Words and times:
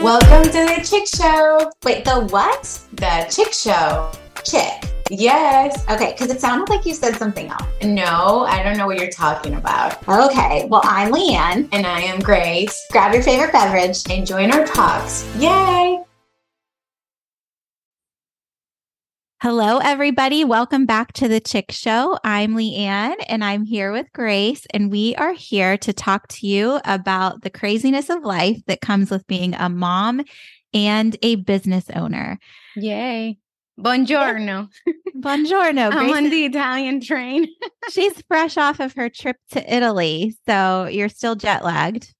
Welcome 0.00 0.44
to 0.44 0.50
the 0.50 0.82
Chick 0.82 1.06
Show. 1.06 1.70
Wait, 1.84 2.06
the 2.06 2.26
what? 2.30 2.62
The 2.94 3.26
Chick 3.28 3.52
Show. 3.52 4.10
Chick. 4.42 4.90
Yes. 5.10 5.84
Okay, 5.90 6.12
because 6.12 6.30
it 6.34 6.40
sounded 6.40 6.70
like 6.70 6.86
you 6.86 6.94
said 6.94 7.16
something 7.16 7.48
else. 7.48 7.66
No, 7.82 8.46
I 8.48 8.62
don't 8.62 8.78
know 8.78 8.86
what 8.86 8.98
you're 8.98 9.10
talking 9.10 9.56
about. 9.56 10.02
Okay, 10.08 10.66
well, 10.70 10.80
I'm 10.84 11.12
Leigh 11.12 11.34
Ann. 11.34 11.68
And 11.72 11.86
I 11.86 12.00
am 12.00 12.18
Grace. 12.20 12.82
Grab 12.90 13.12
your 13.12 13.22
favorite 13.22 13.52
beverage. 13.52 14.02
And 14.08 14.26
join 14.26 14.50
our 14.52 14.64
talks. 14.64 15.28
Yay! 15.36 15.99
Hello, 19.42 19.78
everybody. 19.78 20.44
Welcome 20.44 20.84
back 20.84 21.14
to 21.14 21.26
the 21.26 21.40
Chick 21.40 21.72
Show. 21.72 22.18
I'm 22.22 22.54
Leigh 22.54 22.74
Ann 22.74 23.16
and 23.26 23.42
I'm 23.42 23.64
here 23.64 23.90
with 23.90 24.12
Grace, 24.12 24.66
and 24.74 24.90
we 24.90 25.16
are 25.16 25.32
here 25.32 25.78
to 25.78 25.94
talk 25.94 26.28
to 26.28 26.46
you 26.46 26.78
about 26.84 27.40
the 27.40 27.48
craziness 27.48 28.10
of 28.10 28.22
life 28.22 28.58
that 28.66 28.82
comes 28.82 29.10
with 29.10 29.26
being 29.26 29.54
a 29.54 29.70
mom 29.70 30.20
and 30.74 31.16
a 31.22 31.36
business 31.36 31.86
owner. 31.96 32.38
Yay. 32.76 33.38
Buongiorno. 33.80 34.68
Buongiorno. 35.16 35.90
I'm 35.90 36.12
on 36.12 36.24
the 36.24 36.44
Italian 36.44 37.00
train. 37.00 37.48
she's 37.90 38.22
fresh 38.28 38.58
off 38.58 38.78
of 38.78 38.92
her 38.92 39.08
trip 39.08 39.36
to 39.52 39.74
Italy. 39.74 40.36
So 40.46 40.84
you're 40.84 41.08
still 41.08 41.34
jet 41.34 41.64
lagged. 41.64 42.14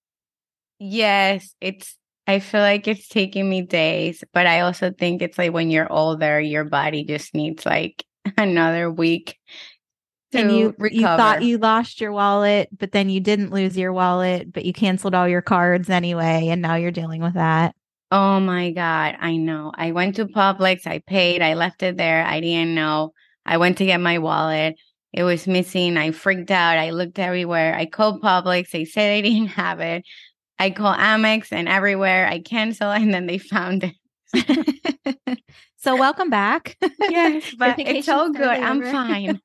Yes, 0.79 1.55
it's 1.61 1.99
I 2.31 2.39
feel 2.39 2.61
like 2.61 2.87
it's 2.87 3.09
taking 3.09 3.51
me 3.51 3.63
days, 3.63 4.23
but 4.33 4.47
I 4.47 4.61
also 4.61 4.93
think 4.93 5.21
it's 5.21 5.37
like 5.37 5.53
when 5.53 5.69
you're 5.69 5.93
older, 5.93 6.41
your 6.41 6.63
body 6.63 7.03
just 7.03 7.35
needs 7.35 7.67
like 7.67 8.05
another 8.39 8.89
week. 8.89 9.37
and 10.33 10.53
you 10.53 10.73
recover. 10.79 10.95
you 10.95 11.03
thought 11.03 11.43
you 11.43 11.59
lost 11.59 12.01
your 12.01 12.13
wallet, 12.13 12.69
but 12.79 12.93
then 12.93 13.11
you 13.11 13.19
didn't 13.19 13.51
lose 13.51 13.77
your 13.77 13.93
wallet, 13.93 14.53
but 14.53 14.65
you 14.65 14.73
canceled 14.73 15.13
all 15.13 15.27
your 15.27 15.43
cards 15.43 15.91
anyway, 15.91 16.47
and 16.51 16.63
now 16.63 16.77
you're 16.77 16.93
dealing 16.93 17.21
with 17.21 17.35
that. 17.35 17.75
Oh 18.13 18.39
my 18.39 18.71
god, 18.71 19.17
I 19.19 19.37
know. 19.37 19.73
I 19.75 19.91
went 19.91 20.15
to 20.17 20.27
Publix, 20.27 20.87
I 20.87 21.01
paid, 21.01 21.43
I 21.43 21.55
left 21.55 21.83
it 21.83 21.97
there. 21.97 22.25
I 22.25 22.39
didn't 22.39 22.77
know. 22.77 23.13
I 23.45 23.57
went 23.57 23.79
to 23.79 23.87
get 23.87 24.01
my 24.01 24.19
wallet. 24.19 24.77
It 25.13 25.25
was 25.25 25.49
missing. 25.49 25.97
I 25.97 26.13
freaked 26.13 26.53
out. 26.53 26.79
I 26.79 26.91
looked 26.91 27.19
everywhere. 27.19 27.75
I 27.75 27.87
called 27.87 28.23
Publix. 28.23 28.71
They 28.71 28.85
said 28.85 29.09
they 29.09 29.23
didn't 29.23 29.49
have 29.49 29.81
it. 29.81 30.05
I 30.61 30.69
call 30.69 30.95
Amex 30.95 31.53
and 31.53 31.67
everywhere 31.67 32.29
I 32.29 32.39
cancel, 32.39 32.91
and 32.91 33.15
then 33.15 33.27
they 33.27 33.39
found 33.39 33.95
it. 34.35 35.41
so 35.79 35.97
welcome 35.97 36.29
back. 36.29 36.77
Yes, 37.01 37.55
but 37.59 37.79
it's 37.79 38.11
all 38.11 38.31
good. 38.31 38.43
I'm 38.47 38.83
fine. 38.83 39.41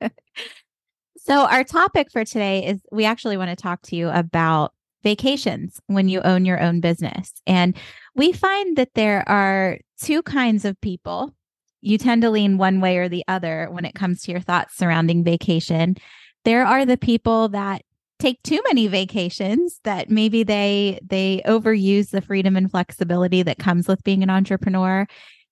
so 1.18 1.44
our 1.46 1.64
topic 1.64 2.12
for 2.12 2.24
today 2.24 2.64
is 2.66 2.80
we 2.92 3.04
actually 3.04 3.36
want 3.36 3.50
to 3.50 3.56
talk 3.56 3.82
to 3.82 3.96
you 3.96 4.08
about 4.10 4.72
vacations 5.02 5.80
when 5.88 6.08
you 6.08 6.20
own 6.20 6.44
your 6.44 6.62
own 6.62 6.80
business. 6.80 7.32
And 7.48 7.76
we 8.14 8.30
find 8.32 8.76
that 8.76 8.94
there 8.94 9.28
are 9.28 9.78
two 10.00 10.22
kinds 10.22 10.64
of 10.64 10.80
people. 10.80 11.34
You 11.80 11.98
tend 11.98 12.22
to 12.22 12.30
lean 12.30 12.58
one 12.58 12.80
way 12.80 12.98
or 12.98 13.08
the 13.08 13.24
other 13.26 13.66
when 13.72 13.84
it 13.84 13.96
comes 13.96 14.22
to 14.22 14.30
your 14.30 14.40
thoughts 14.40 14.76
surrounding 14.76 15.24
vacation. 15.24 15.96
There 16.44 16.64
are 16.64 16.86
the 16.86 16.96
people 16.96 17.48
that 17.48 17.82
take 18.18 18.42
too 18.42 18.60
many 18.66 18.86
vacations 18.86 19.80
that 19.84 20.10
maybe 20.10 20.42
they 20.42 20.98
they 21.02 21.42
overuse 21.46 22.10
the 22.10 22.20
freedom 22.20 22.56
and 22.56 22.70
flexibility 22.70 23.42
that 23.42 23.58
comes 23.58 23.88
with 23.88 24.04
being 24.04 24.22
an 24.22 24.30
entrepreneur. 24.30 25.06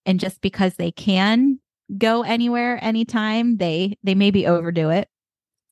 And 0.05 0.19
just 0.19 0.41
because 0.41 0.75
they 0.75 0.91
can 0.91 1.59
go 1.97 2.23
anywhere 2.23 2.79
anytime 2.83 3.57
they 3.57 3.97
they 4.03 4.15
maybe 4.15 4.47
overdo 4.47 4.89
it. 4.89 5.07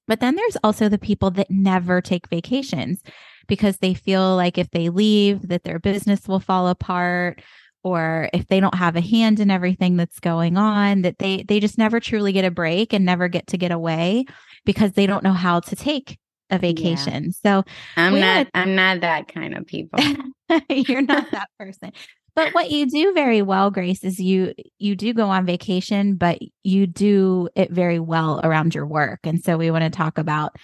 But 0.08 0.19
then 0.19 0.36
there's 0.36 0.58
also 0.64 0.89
the 0.89 0.97
people 0.97 1.31
that 1.31 1.50
never 1.50 2.02
take 2.02 2.28
vacations 2.28 3.02
because 3.47 3.78
they 3.78 3.94
feel 3.94 4.36
like 4.36 4.58
if 4.58 4.69
they 4.72 4.89
leave 4.89 5.47
that 5.47 5.64
their 5.64 5.80
business 5.80 6.28
will 6.28 6.39
fall 6.39 6.67
apart 6.67 7.42
or 7.84 8.30
if 8.34 8.47
they 8.47 8.59
don't 8.59 8.75
have 8.75 8.95
a 8.95 9.02
hand 9.02 9.39
in 9.39 9.50
everything 9.50 9.97
that's 9.97 10.19
going 10.19 10.58
on 10.58 11.01
that 11.01 11.18
they 11.19 11.44
they 11.44 11.59
just 11.59 11.78
never 11.78 12.00
truly 12.00 12.31
get 12.31 12.46
a 12.46 12.51
break 12.51 12.94
and 12.94 13.06
never 13.06 13.28
get 13.28 13.47
to 13.47 13.57
get 13.57 13.72
away 13.72 14.25
because 14.66 14.94
they 14.94 15.07
don't 15.07 15.24
know 15.24 15.34
how 15.34 15.59
to 15.59 15.75
take 15.75 16.19
a 16.51 16.59
vacation. 16.59 17.25
Yeah. 17.25 17.62
So 17.62 17.63
I'm 17.97 18.19
not 18.19 18.47
I'm 18.53 18.75
not 18.75 19.01
that 19.01 19.28
kind 19.28 19.57
of 19.57 19.66
people. 19.66 20.00
You're 20.69 21.01
not 21.01 21.31
that 21.31 21.50
person. 21.57 21.91
But 22.34 22.53
what 22.53 22.72
you 22.72 22.85
do 22.85 23.13
very 23.13 23.41
well, 23.41 23.72
Grace, 23.72 24.03
is 24.03 24.19
you 24.19 24.53
you 24.78 24.95
do 24.95 25.13
go 25.13 25.29
on 25.29 25.45
vacation, 25.45 26.16
but 26.16 26.39
you 26.63 26.88
do 26.88 27.50
it 27.56 27.72
very 27.72 28.00
well 28.00 28.39
around 28.44 28.73
your 28.73 28.85
work. 28.85 29.19
And 29.23 29.44
so 29.44 29.57
we 29.57 29.72
want 29.72 29.84
to 29.84 29.89
talk 29.89 30.17
about 30.17 30.56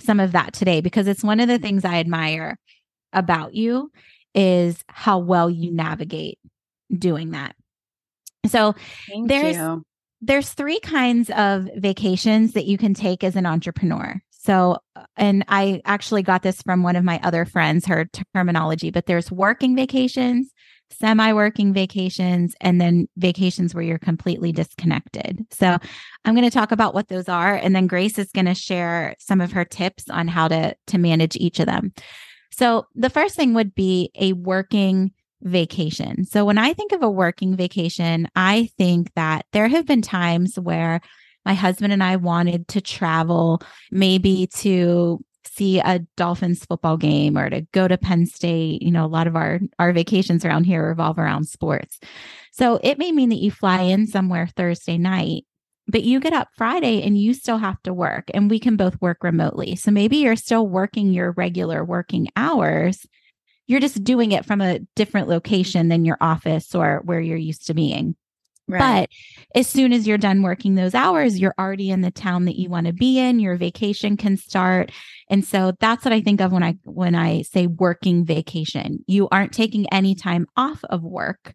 some 0.00 0.20
of 0.20 0.32
that 0.32 0.52
today 0.52 0.80
because 0.80 1.06
it's 1.06 1.24
one 1.24 1.40
of 1.40 1.48
the 1.48 1.58
things 1.58 1.84
I 1.84 1.96
admire 1.96 2.58
about 3.12 3.54
you 3.54 3.90
is 4.34 4.82
how 4.88 5.18
well 5.18 5.48
you 5.48 5.72
navigate 5.72 6.38
doing 6.96 7.30
that. 7.30 7.54
So 8.46 8.74
Thank 9.08 9.28
there's 9.28 9.56
you. 9.56 9.82
there's 10.20 10.50
three 10.50 10.80
kinds 10.80 11.30
of 11.30 11.68
vacations 11.76 12.52
that 12.52 12.66
you 12.66 12.76
can 12.76 12.92
take 12.92 13.24
as 13.24 13.36
an 13.36 13.46
entrepreneur. 13.46 14.20
So, 14.44 14.76
uh, 14.94 15.04
and 15.16 15.44
I 15.48 15.80
actually 15.84 16.22
got 16.22 16.42
this 16.42 16.60
from 16.60 16.82
one 16.82 16.96
of 16.96 17.04
my 17.04 17.18
other 17.22 17.44
friends, 17.44 17.86
her 17.86 18.08
terminology, 18.34 18.90
but 18.90 19.06
there's 19.06 19.32
working 19.32 19.74
vacations, 19.74 20.52
semi 20.90 21.32
working 21.32 21.72
vacations, 21.72 22.54
and 22.60 22.80
then 22.80 23.08
vacations 23.16 23.74
where 23.74 23.84
you're 23.84 23.98
completely 23.98 24.52
disconnected. 24.52 25.46
So, 25.50 25.78
I'm 26.24 26.34
going 26.34 26.48
to 26.48 26.50
talk 26.50 26.72
about 26.72 26.94
what 26.94 27.08
those 27.08 27.28
are. 27.28 27.54
And 27.54 27.74
then 27.74 27.86
Grace 27.86 28.18
is 28.18 28.30
going 28.32 28.46
to 28.46 28.54
share 28.54 29.14
some 29.18 29.40
of 29.40 29.52
her 29.52 29.64
tips 29.64 30.10
on 30.10 30.28
how 30.28 30.48
to, 30.48 30.76
to 30.88 30.98
manage 30.98 31.36
each 31.36 31.58
of 31.58 31.66
them. 31.66 31.94
So, 32.52 32.86
the 32.94 33.10
first 33.10 33.36
thing 33.36 33.54
would 33.54 33.74
be 33.74 34.10
a 34.14 34.34
working 34.34 35.12
vacation. 35.40 36.26
So, 36.26 36.44
when 36.44 36.58
I 36.58 36.74
think 36.74 36.92
of 36.92 37.02
a 37.02 37.10
working 37.10 37.56
vacation, 37.56 38.28
I 38.36 38.68
think 38.76 39.10
that 39.14 39.46
there 39.52 39.68
have 39.68 39.86
been 39.86 40.02
times 40.02 40.58
where 40.58 41.00
my 41.44 41.54
husband 41.54 41.92
and 41.92 42.02
I 42.02 42.16
wanted 42.16 42.68
to 42.68 42.80
travel 42.80 43.62
maybe 43.90 44.48
to 44.54 45.24
see 45.46 45.78
a 45.78 46.00
Dolphins 46.16 46.64
football 46.64 46.96
game 46.96 47.36
or 47.36 47.48
to 47.50 47.62
go 47.72 47.86
to 47.86 47.98
Penn 47.98 48.26
State. 48.26 48.82
You 48.82 48.90
know, 48.90 49.04
a 49.04 49.06
lot 49.06 49.26
of 49.26 49.36
our 49.36 49.60
our 49.78 49.92
vacations 49.92 50.44
around 50.44 50.64
here 50.64 50.86
revolve 50.86 51.18
around 51.18 51.46
sports. 51.46 51.98
So 52.52 52.78
it 52.82 52.98
may 52.98 53.12
mean 53.12 53.28
that 53.30 53.42
you 53.42 53.50
fly 53.50 53.82
in 53.82 54.06
somewhere 54.06 54.46
Thursday 54.46 54.98
night, 54.98 55.44
but 55.86 56.04
you 56.04 56.20
get 56.20 56.32
up 56.32 56.48
Friday 56.56 57.02
and 57.02 57.18
you 57.18 57.34
still 57.34 57.58
have 57.58 57.82
to 57.82 57.92
work 57.92 58.30
and 58.32 58.50
we 58.50 58.58
can 58.58 58.76
both 58.76 59.00
work 59.00 59.22
remotely. 59.22 59.76
So 59.76 59.90
maybe 59.90 60.18
you're 60.18 60.36
still 60.36 60.66
working 60.66 61.12
your 61.12 61.32
regular 61.32 61.84
working 61.84 62.28
hours. 62.36 63.06
You're 63.66 63.80
just 63.80 64.04
doing 64.04 64.32
it 64.32 64.44
from 64.44 64.60
a 64.60 64.80
different 64.94 65.28
location 65.28 65.88
than 65.88 66.04
your 66.04 66.18
office 66.20 66.74
or 66.74 67.00
where 67.04 67.20
you're 67.20 67.36
used 67.36 67.66
to 67.66 67.74
being. 67.74 68.14
Right. 68.66 69.08
But 69.52 69.58
as 69.58 69.66
soon 69.66 69.92
as 69.92 70.06
you're 70.06 70.16
done 70.16 70.42
working 70.42 70.74
those 70.74 70.94
hours, 70.94 71.38
you're 71.38 71.54
already 71.58 71.90
in 71.90 72.00
the 72.00 72.10
town 72.10 72.46
that 72.46 72.58
you 72.58 72.70
want 72.70 72.86
to 72.86 72.92
be 72.94 73.18
in. 73.18 73.38
Your 73.38 73.56
vacation 73.56 74.16
can 74.16 74.36
start. 74.36 74.90
And 75.28 75.44
so 75.44 75.72
that's 75.80 76.04
what 76.04 76.14
I 76.14 76.22
think 76.22 76.40
of 76.40 76.52
when 76.52 76.62
I 76.62 76.76
when 76.84 77.14
I 77.14 77.42
say 77.42 77.66
working 77.66 78.24
vacation. 78.24 79.04
You 79.06 79.28
aren't 79.30 79.52
taking 79.52 79.86
any 79.92 80.14
time 80.14 80.46
off 80.56 80.82
of 80.84 81.02
work. 81.02 81.54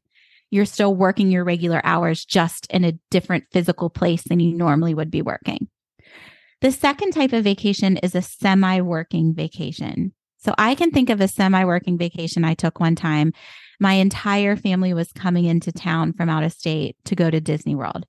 You're 0.51 0.65
still 0.65 0.95
working 0.95 1.31
your 1.31 1.43
regular 1.43 1.81
hours 1.83 2.25
just 2.25 2.67
in 2.67 2.83
a 2.83 2.93
different 3.09 3.45
physical 3.51 3.89
place 3.89 4.23
than 4.23 4.39
you 4.39 4.55
normally 4.55 4.93
would 4.93 5.11
be 5.11 5.21
working. 5.21 5.67
The 6.61 6.71
second 6.71 7.11
type 7.11 7.33
of 7.33 7.43
vacation 7.43 7.97
is 7.97 8.15
a 8.15 8.21
semi-working 8.21 9.33
vacation. 9.33 10.13
So 10.37 10.53
I 10.57 10.75
can 10.75 10.91
think 10.91 11.09
of 11.09 11.21
a 11.21 11.27
semi-working 11.27 11.97
vacation 11.97 12.43
I 12.43 12.53
took 12.53 12.79
one 12.79 12.95
time 12.95 13.33
my 13.79 13.93
entire 13.93 14.55
family 14.55 14.93
was 14.93 15.11
coming 15.11 15.45
into 15.45 15.71
town 15.71 16.13
from 16.13 16.29
out 16.29 16.43
of 16.43 16.51
state 16.51 16.97
to 17.05 17.15
go 17.15 17.29
to 17.29 17.39
Disney 17.39 17.75
World. 17.75 18.05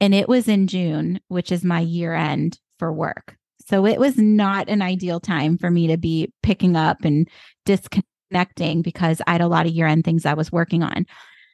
And 0.00 0.14
it 0.14 0.28
was 0.28 0.48
in 0.48 0.66
June, 0.66 1.20
which 1.28 1.52
is 1.52 1.64
my 1.64 1.80
year 1.80 2.14
end 2.14 2.58
for 2.78 2.92
work. 2.92 3.36
So 3.68 3.86
it 3.86 4.00
was 4.00 4.16
not 4.16 4.68
an 4.68 4.82
ideal 4.82 5.20
time 5.20 5.58
for 5.58 5.70
me 5.70 5.86
to 5.88 5.96
be 5.96 6.32
picking 6.42 6.76
up 6.76 7.04
and 7.04 7.28
disconnecting 7.66 8.82
because 8.82 9.20
I 9.26 9.32
had 9.32 9.40
a 9.40 9.48
lot 9.48 9.66
of 9.66 9.72
year 9.72 9.86
end 9.86 10.04
things 10.04 10.26
I 10.26 10.34
was 10.34 10.50
working 10.50 10.82
on. 10.82 11.06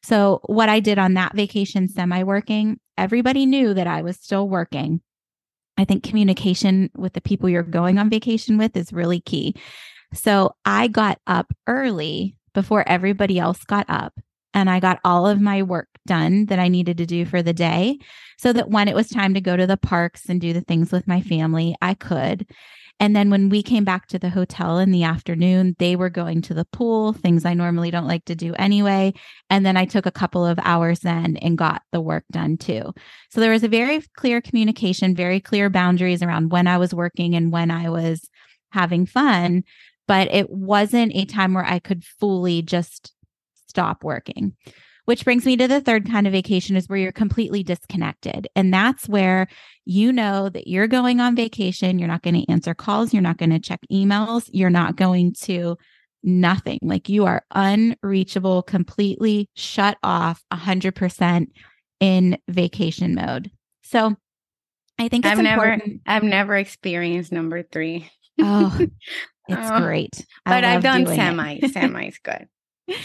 So, 0.02 0.40
what 0.44 0.68
I 0.68 0.78
did 0.78 0.98
on 0.98 1.14
that 1.14 1.34
vacation, 1.34 1.88
semi 1.88 2.22
working, 2.22 2.78
everybody 2.96 3.44
knew 3.44 3.74
that 3.74 3.88
I 3.88 4.02
was 4.02 4.16
still 4.16 4.48
working. 4.48 5.00
I 5.76 5.84
think 5.84 6.04
communication 6.04 6.90
with 6.96 7.14
the 7.14 7.20
people 7.20 7.48
you're 7.48 7.64
going 7.64 7.98
on 7.98 8.08
vacation 8.08 8.56
with 8.56 8.76
is 8.76 8.92
really 8.92 9.20
key. 9.20 9.56
So, 10.14 10.54
I 10.64 10.86
got 10.86 11.18
up 11.26 11.52
early 11.66 12.36
before 12.56 12.88
everybody 12.88 13.38
else 13.38 13.62
got 13.64 13.84
up 13.90 14.14
and 14.54 14.70
I 14.70 14.80
got 14.80 14.98
all 15.04 15.26
of 15.26 15.42
my 15.42 15.62
work 15.62 15.88
done 16.06 16.46
that 16.46 16.58
I 16.58 16.68
needed 16.68 16.96
to 16.96 17.04
do 17.04 17.26
for 17.26 17.42
the 17.42 17.52
day 17.52 17.98
so 18.38 18.50
that 18.54 18.70
when 18.70 18.88
it 18.88 18.94
was 18.94 19.08
time 19.08 19.34
to 19.34 19.42
go 19.42 19.58
to 19.58 19.66
the 19.66 19.76
parks 19.76 20.30
and 20.30 20.40
do 20.40 20.54
the 20.54 20.62
things 20.62 20.90
with 20.90 21.06
my 21.06 21.20
family, 21.20 21.76
I 21.82 21.92
could. 21.92 22.46
And 22.98 23.14
then 23.14 23.28
when 23.28 23.50
we 23.50 23.62
came 23.62 23.84
back 23.84 24.06
to 24.06 24.18
the 24.18 24.30
hotel 24.30 24.78
in 24.78 24.90
the 24.90 25.02
afternoon, 25.02 25.76
they 25.78 25.96
were 25.96 26.08
going 26.08 26.40
to 26.42 26.54
the 26.54 26.64
pool, 26.64 27.12
things 27.12 27.44
I 27.44 27.52
normally 27.52 27.90
don't 27.90 28.08
like 28.08 28.24
to 28.24 28.34
do 28.34 28.54
anyway. 28.54 29.12
And 29.50 29.66
then 29.66 29.76
I 29.76 29.84
took 29.84 30.06
a 30.06 30.10
couple 30.10 30.46
of 30.46 30.58
hours 30.62 31.00
then 31.00 31.36
and 31.36 31.58
got 31.58 31.82
the 31.92 32.00
work 32.00 32.24
done 32.32 32.56
too. 32.56 32.94
So 33.30 33.42
there 33.42 33.52
was 33.52 33.64
a 33.64 33.68
very 33.68 34.00
clear 34.16 34.40
communication, 34.40 35.14
very 35.14 35.40
clear 35.40 35.68
boundaries 35.68 36.22
around 36.22 36.50
when 36.50 36.66
I 36.66 36.78
was 36.78 36.94
working 36.94 37.34
and 37.34 37.52
when 37.52 37.70
I 37.70 37.90
was 37.90 38.26
having 38.70 39.04
fun 39.04 39.64
but 40.06 40.32
it 40.32 40.50
wasn't 40.50 41.12
a 41.14 41.24
time 41.24 41.54
where 41.54 41.64
I 41.64 41.78
could 41.78 42.04
fully 42.04 42.62
just 42.62 43.12
stop 43.66 44.04
working. 44.04 44.54
Which 45.04 45.24
brings 45.24 45.46
me 45.46 45.56
to 45.56 45.68
the 45.68 45.80
third 45.80 46.10
kind 46.10 46.26
of 46.26 46.32
vacation 46.32 46.74
is 46.74 46.88
where 46.88 46.98
you're 46.98 47.12
completely 47.12 47.62
disconnected. 47.62 48.48
And 48.56 48.74
that's 48.74 49.08
where 49.08 49.46
you 49.84 50.12
know 50.12 50.48
that 50.48 50.66
you're 50.66 50.88
going 50.88 51.20
on 51.20 51.36
vacation. 51.36 52.00
You're 52.00 52.08
not 52.08 52.22
going 52.22 52.34
to 52.34 52.50
answer 52.50 52.74
calls. 52.74 53.14
You're 53.14 53.22
not 53.22 53.38
going 53.38 53.50
to 53.50 53.60
check 53.60 53.78
emails. 53.92 54.50
You're 54.52 54.68
not 54.68 54.96
going 54.96 55.34
to 55.42 55.76
nothing. 56.24 56.80
Like 56.82 57.08
you 57.08 57.24
are 57.24 57.44
unreachable, 57.52 58.62
completely 58.62 59.48
shut 59.54 59.96
off 60.02 60.42
100% 60.52 61.46
in 62.00 62.38
vacation 62.48 63.14
mode. 63.14 63.50
So 63.82 64.16
I 64.98 65.08
think 65.08 65.24
I've 65.24 65.38
important. 65.38 65.86
never 65.86 66.00
I've 66.06 66.22
never 66.24 66.56
experienced 66.56 67.32
number 67.32 67.62
three. 67.62 68.10
Oh, 68.40 68.76
it's 69.48 69.70
Oh, 69.70 69.80
great. 69.80 70.26
But 70.44 70.64
I've 70.64 70.82
done 70.82 71.06
semi. 71.06 71.60
Semi's 71.68 72.18
good. 72.18 72.48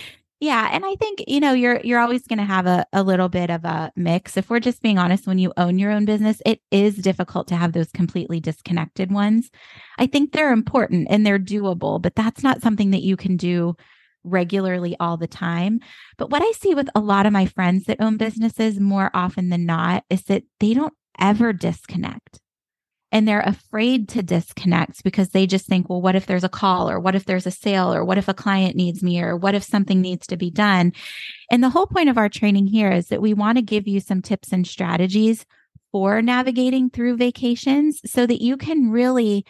Yeah, 0.43 0.69
and 0.71 0.83
I 0.83 0.95
think 0.95 1.23
you 1.27 1.39
know 1.39 1.53
you're 1.53 1.79
you're 1.83 1.99
always 1.99 2.25
going 2.25 2.39
to 2.39 2.43
have 2.45 2.65
a 2.65 2.83
a 2.91 3.03
little 3.03 3.29
bit 3.29 3.51
of 3.51 3.63
a 3.63 3.91
mix. 3.95 4.37
If 4.37 4.49
we're 4.49 4.59
just 4.59 4.81
being 4.81 4.97
honest, 4.97 5.27
when 5.27 5.37
you 5.37 5.53
own 5.55 5.77
your 5.77 5.91
own 5.91 6.03
business, 6.03 6.41
it 6.47 6.61
is 6.71 6.95
difficult 6.95 7.47
to 7.49 7.55
have 7.55 7.73
those 7.73 7.91
completely 7.91 8.39
disconnected 8.39 9.11
ones. 9.11 9.51
I 9.99 10.07
think 10.07 10.31
they're 10.31 10.51
important 10.51 11.09
and 11.11 11.23
they're 11.23 11.37
doable, 11.37 12.01
but 12.01 12.15
that's 12.15 12.41
not 12.41 12.63
something 12.63 12.89
that 12.89 13.03
you 13.03 13.15
can 13.17 13.37
do 13.37 13.75
regularly 14.23 14.95
all 14.99 15.15
the 15.15 15.27
time. 15.27 15.79
But 16.17 16.31
what 16.31 16.41
I 16.41 16.51
see 16.53 16.73
with 16.73 16.89
a 16.95 16.99
lot 17.01 17.27
of 17.27 17.33
my 17.33 17.45
friends 17.45 17.85
that 17.85 18.01
own 18.01 18.17
businesses 18.17 18.79
more 18.79 19.11
often 19.13 19.49
than 19.49 19.67
not 19.67 20.05
is 20.09 20.23
that 20.23 20.41
they 20.59 20.73
don't 20.73 20.93
ever 21.19 21.53
disconnect. 21.53 22.39
And 23.11 23.27
they're 23.27 23.41
afraid 23.41 24.07
to 24.09 24.23
disconnect 24.23 25.03
because 25.03 25.29
they 25.29 25.45
just 25.45 25.65
think, 25.65 25.89
well, 25.89 26.01
what 26.01 26.15
if 26.15 26.27
there's 26.27 26.45
a 26.45 26.49
call 26.49 26.89
or 26.89 26.99
what 26.99 27.13
if 27.13 27.25
there's 27.25 27.45
a 27.45 27.51
sale 27.51 27.93
or 27.93 28.05
what 28.05 28.17
if 28.17 28.29
a 28.29 28.33
client 28.33 28.75
needs 28.75 29.03
me 29.03 29.21
or 29.21 29.35
what 29.35 29.53
if 29.53 29.63
something 29.63 29.99
needs 29.99 30.25
to 30.27 30.37
be 30.37 30.49
done? 30.49 30.93
And 31.51 31.61
the 31.61 31.69
whole 31.69 31.87
point 31.87 32.07
of 32.07 32.17
our 32.17 32.29
training 32.29 32.67
here 32.67 32.91
is 32.91 33.07
that 33.07 33.21
we 33.21 33.33
want 33.33 33.57
to 33.57 33.61
give 33.61 33.87
you 33.87 33.99
some 33.99 34.21
tips 34.21 34.53
and 34.53 34.65
strategies 34.65 35.45
for 35.91 36.21
navigating 36.21 36.89
through 36.89 37.17
vacations 37.17 37.99
so 38.05 38.25
that 38.25 38.41
you 38.41 38.55
can 38.55 38.91
really 38.91 39.45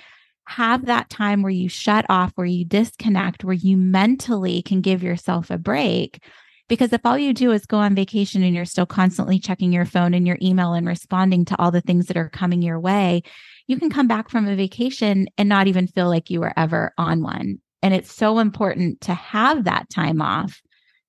have 0.48 0.86
that 0.86 1.10
time 1.10 1.42
where 1.42 1.52
you 1.52 1.70
shut 1.70 2.06
off, 2.10 2.32
where 2.36 2.48
you 2.48 2.66
disconnect, 2.66 3.44
where 3.44 3.54
you 3.54 3.78
mentally 3.78 4.62
can 4.62 4.82
give 4.82 5.04
yourself 5.04 5.52
a 5.52 5.58
break. 5.58 6.24
Because 6.68 6.94
if 6.94 7.02
all 7.06 7.18
you 7.18 7.34
do 7.34 7.52
is 7.52 7.66
go 7.66 7.78
on 7.78 7.96
vacation 7.96 8.44
and 8.44 8.56
you're 8.56 8.66
still 8.66 8.86
constantly 8.86 9.40
checking 9.40 9.74
your 9.74 9.86
phone 9.86 10.14
and 10.14 10.26
your 10.26 10.38
email 10.42 10.74
and 10.74 10.88
responding 10.88 11.46
to 11.46 11.60
all 11.60 11.70
the 11.70 11.82
things 11.82 12.08
that 12.08 12.18
are 12.18 12.30
coming 12.30 12.62
your 12.62 12.80
way, 12.80 13.24
you 13.72 13.80
can 13.80 13.90
come 13.90 14.08
back 14.08 14.30
from 14.30 14.50
a 14.50 14.56
vacation 14.58 15.28
and 15.38 15.48
not 15.48 15.68
even 15.68 15.88
feel 15.88 16.10
like 16.10 16.30
you 16.30 16.42
were 16.42 16.52
ever 16.58 16.92
on 16.98 17.24
one. 17.24 17.60
And 17.82 17.94
it's 17.94 18.12
so 18.12 18.40
important 18.40 19.00
to 19.02 19.14
have 19.14 19.64
that 19.64 19.90
time 19.90 20.22
off 20.22 20.62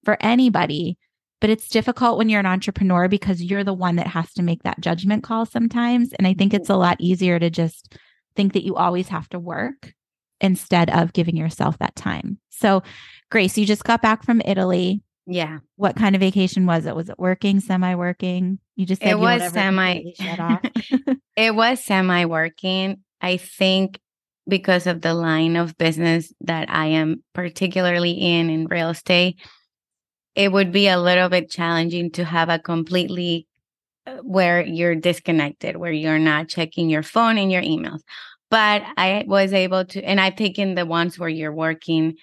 for 0.04 0.16
anybody. 0.20 0.96
But 1.40 1.50
it's 1.50 1.68
difficult 1.68 2.18
when 2.18 2.28
you're 2.28 2.38
an 2.38 2.46
entrepreneur 2.46 3.08
because 3.08 3.42
you're 3.42 3.64
the 3.64 3.74
one 3.74 3.96
that 3.96 4.06
has 4.06 4.32
to 4.34 4.44
make 4.44 4.62
that 4.62 4.80
judgment 4.80 5.24
call 5.24 5.44
sometimes. 5.44 6.12
And 6.12 6.24
I 6.24 6.34
think 6.34 6.54
it's 6.54 6.70
a 6.70 6.76
lot 6.76 6.98
easier 7.00 7.40
to 7.40 7.50
just 7.50 7.96
think 8.36 8.52
that 8.52 8.64
you 8.64 8.76
always 8.76 9.08
have 9.08 9.28
to 9.30 9.40
work 9.40 9.92
instead 10.40 10.88
of 10.88 11.12
giving 11.12 11.36
yourself 11.36 11.78
that 11.78 11.96
time. 11.96 12.38
So, 12.50 12.84
Grace, 13.28 13.58
you 13.58 13.66
just 13.66 13.82
got 13.82 14.02
back 14.02 14.22
from 14.22 14.40
Italy. 14.44 15.02
Yeah. 15.26 15.58
What 15.76 15.96
kind 15.96 16.14
of 16.14 16.20
vacation 16.20 16.66
was 16.66 16.86
it? 16.86 16.96
Was 16.96 17.08
it 17.08 17.18
working, 17.18 17.60
semi 17.60 17.94
working? 17.94 18.58
You 18.76 18.86
just 18.86 19.02
said 19.02 19.10
It 19.12 19.18
was 19.18 19.52
semi 19.52 20.12
shut 20.18 20.40
off. 20.40 20.60
it 21.36 21.54
was 21.54 21.82
semi 21.82 22.24
working 22.24 22.98
I 23.22 23.36
think 23.36 24.00
because 24.48 24.88
of 24.88 25.00
the 25.00 25.14
line 25.14 25.54
of 25.56 25.78
business 25.78 26.32
that 26.40 26.68
I 26.68 26.86
am 26.86 27.22
particularly 27.32 28.10
in 28.10 28.50
in 28.50 28.66
real 28.66 28.90
estate, 28.90 29.40
it 30.34 30.50
would 30.50 30.72
be 30.72 30.88
a 30.88 31.00
little 31.00 31.28
bit 31.28 31.48
challenging 31.48 32.10
to 32.12 32.24
have 32.24 32.48
a 32.48 32.58
completely 32.58 33.46
uh, 34.06 34.16
where 34.16 34.66
you're 34.66 34.96
disconnected, 34.96 35.76
where 35.76 35.92
you're 35.92 36.18
not 36.18 36.48
checking 36.48 36.90
your 36.90 37.04
phone 37.04 37.38
and 37.38 37.52
your 37.52 37.62
emails. 37.62 38.00
But 38.50 38.82
I 38.96 39.24
was 39.26 39.52
able 39.52 39.84
to, 39.86 40.02
and 40.02 40.20
I've 40.20 40.36
taken 40.36 40.74
the 40.74 40.84
ones 40.84 41.18
where 41.18 41.28
you're 41.28 41.54
working. 41.54 42.16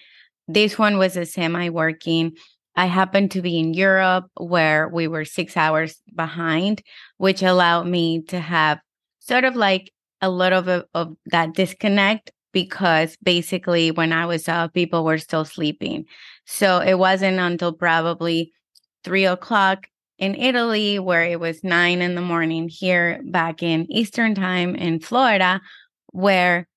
This 0.46 0.78
one 0.78 0.98
was 0.98 1.16
a 1.16 1.24
semi 1.24 1.70
working. 1.70 2.36
I 2.76 2.86
happened 2.86 3.32
to 3.32 3.42
be 3.42 3.58
in 3.58 3.74
Europe 3.74 4.26
where 4.36 4.88
we 4.88 5.08
were 5.08 5.24
six 5.24 5.56
hours 5.56 5.96
behind, 6.14 6.82
which 7.18 7.42
allowed 7.42 7.86
me 7.86 8.22
to 8.28 8.40
have 8.40 8.80
sort 9.18 9.44
of 9.44 9.56
like 9.56 9.92
a 10.20 10.30
little 10.30 10.62
bit 10.62 10.86
of 10.94 11.16
that 11.26 11.54
disconnect 11.54 12.30
because 12.52 13.16
basically 13.22 13.90
when 13.90 14.12
I 14.12 14.26
was 14.26 14.48
up, 14.48 14.74
people 14.74 15.04
were 15.04 15.18
still 15.18 15.44
sleeping. 15.44 16.04
So 16.46 16.78
it 16.80 16.98
wasn't 16.98 17.38
until 17.38 17.72
probably 17.72 18.52
three 19.04 19.24
o'clock 19.24 19.86
in 20.18 20.34
Italy, 20.34 20.98
where 20.98 21.24
it 21.24 21.40
was 21.40 21.64
nine 21.64 22.02
in 22.02 22.14
the 22.14 22.20
morning 22.20 22.68
here 22.68 23.22
back 23.24 23.62
in 23.62 23.90
Eastern 23.90 24.34
time 24.34 24.74
in 24.74 25.00
Florida, 25.00 25.60
where 26.12 26.68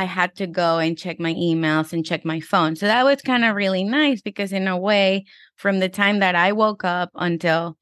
I 0.00 0.04
had 0.04 0.34
to 0.36 0.46
go 0.46 0.78
and 0.78 0.96
check 0.96 1.20
my 1.20 1.34
emails 1.34 1.92
and 1.92 2.06
check 2.06 2.24
my 2.24 2.40
phone. 2.40 2.74
So 2.74 2.86
that 2.86 3.04
was 3.04 3.20
kind 3.20 3.44
of 3.44 3.54
really 3.54 3.84
nice 3.84 4.22
because, 4.22 4.50
in 4.50 4.66
a 4.66 4.78
way, 4.78 5.26
from 5.56 5.78
the 5.78 5.90
time 5.90 6.20
that 6.20 6.34
I 6.34 6.52
woke 6.52 6.84
up 6.84 7.10
until 7.14 7.76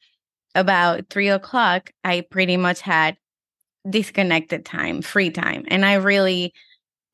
about 0.56 1.08
three 1.10 1.28
o'clock, 1.28 1.92
I 2.02 2.22
pretty 2.28 2.56
much 2.56 2.80
had 2.80 3.16
disconnected 3.88 4.64
time, 4.64 5.00
free 5.00 5.30
time. 5.30 5.64
And 5.68 5.86
I 5.86 5.94
really 5.94 6.52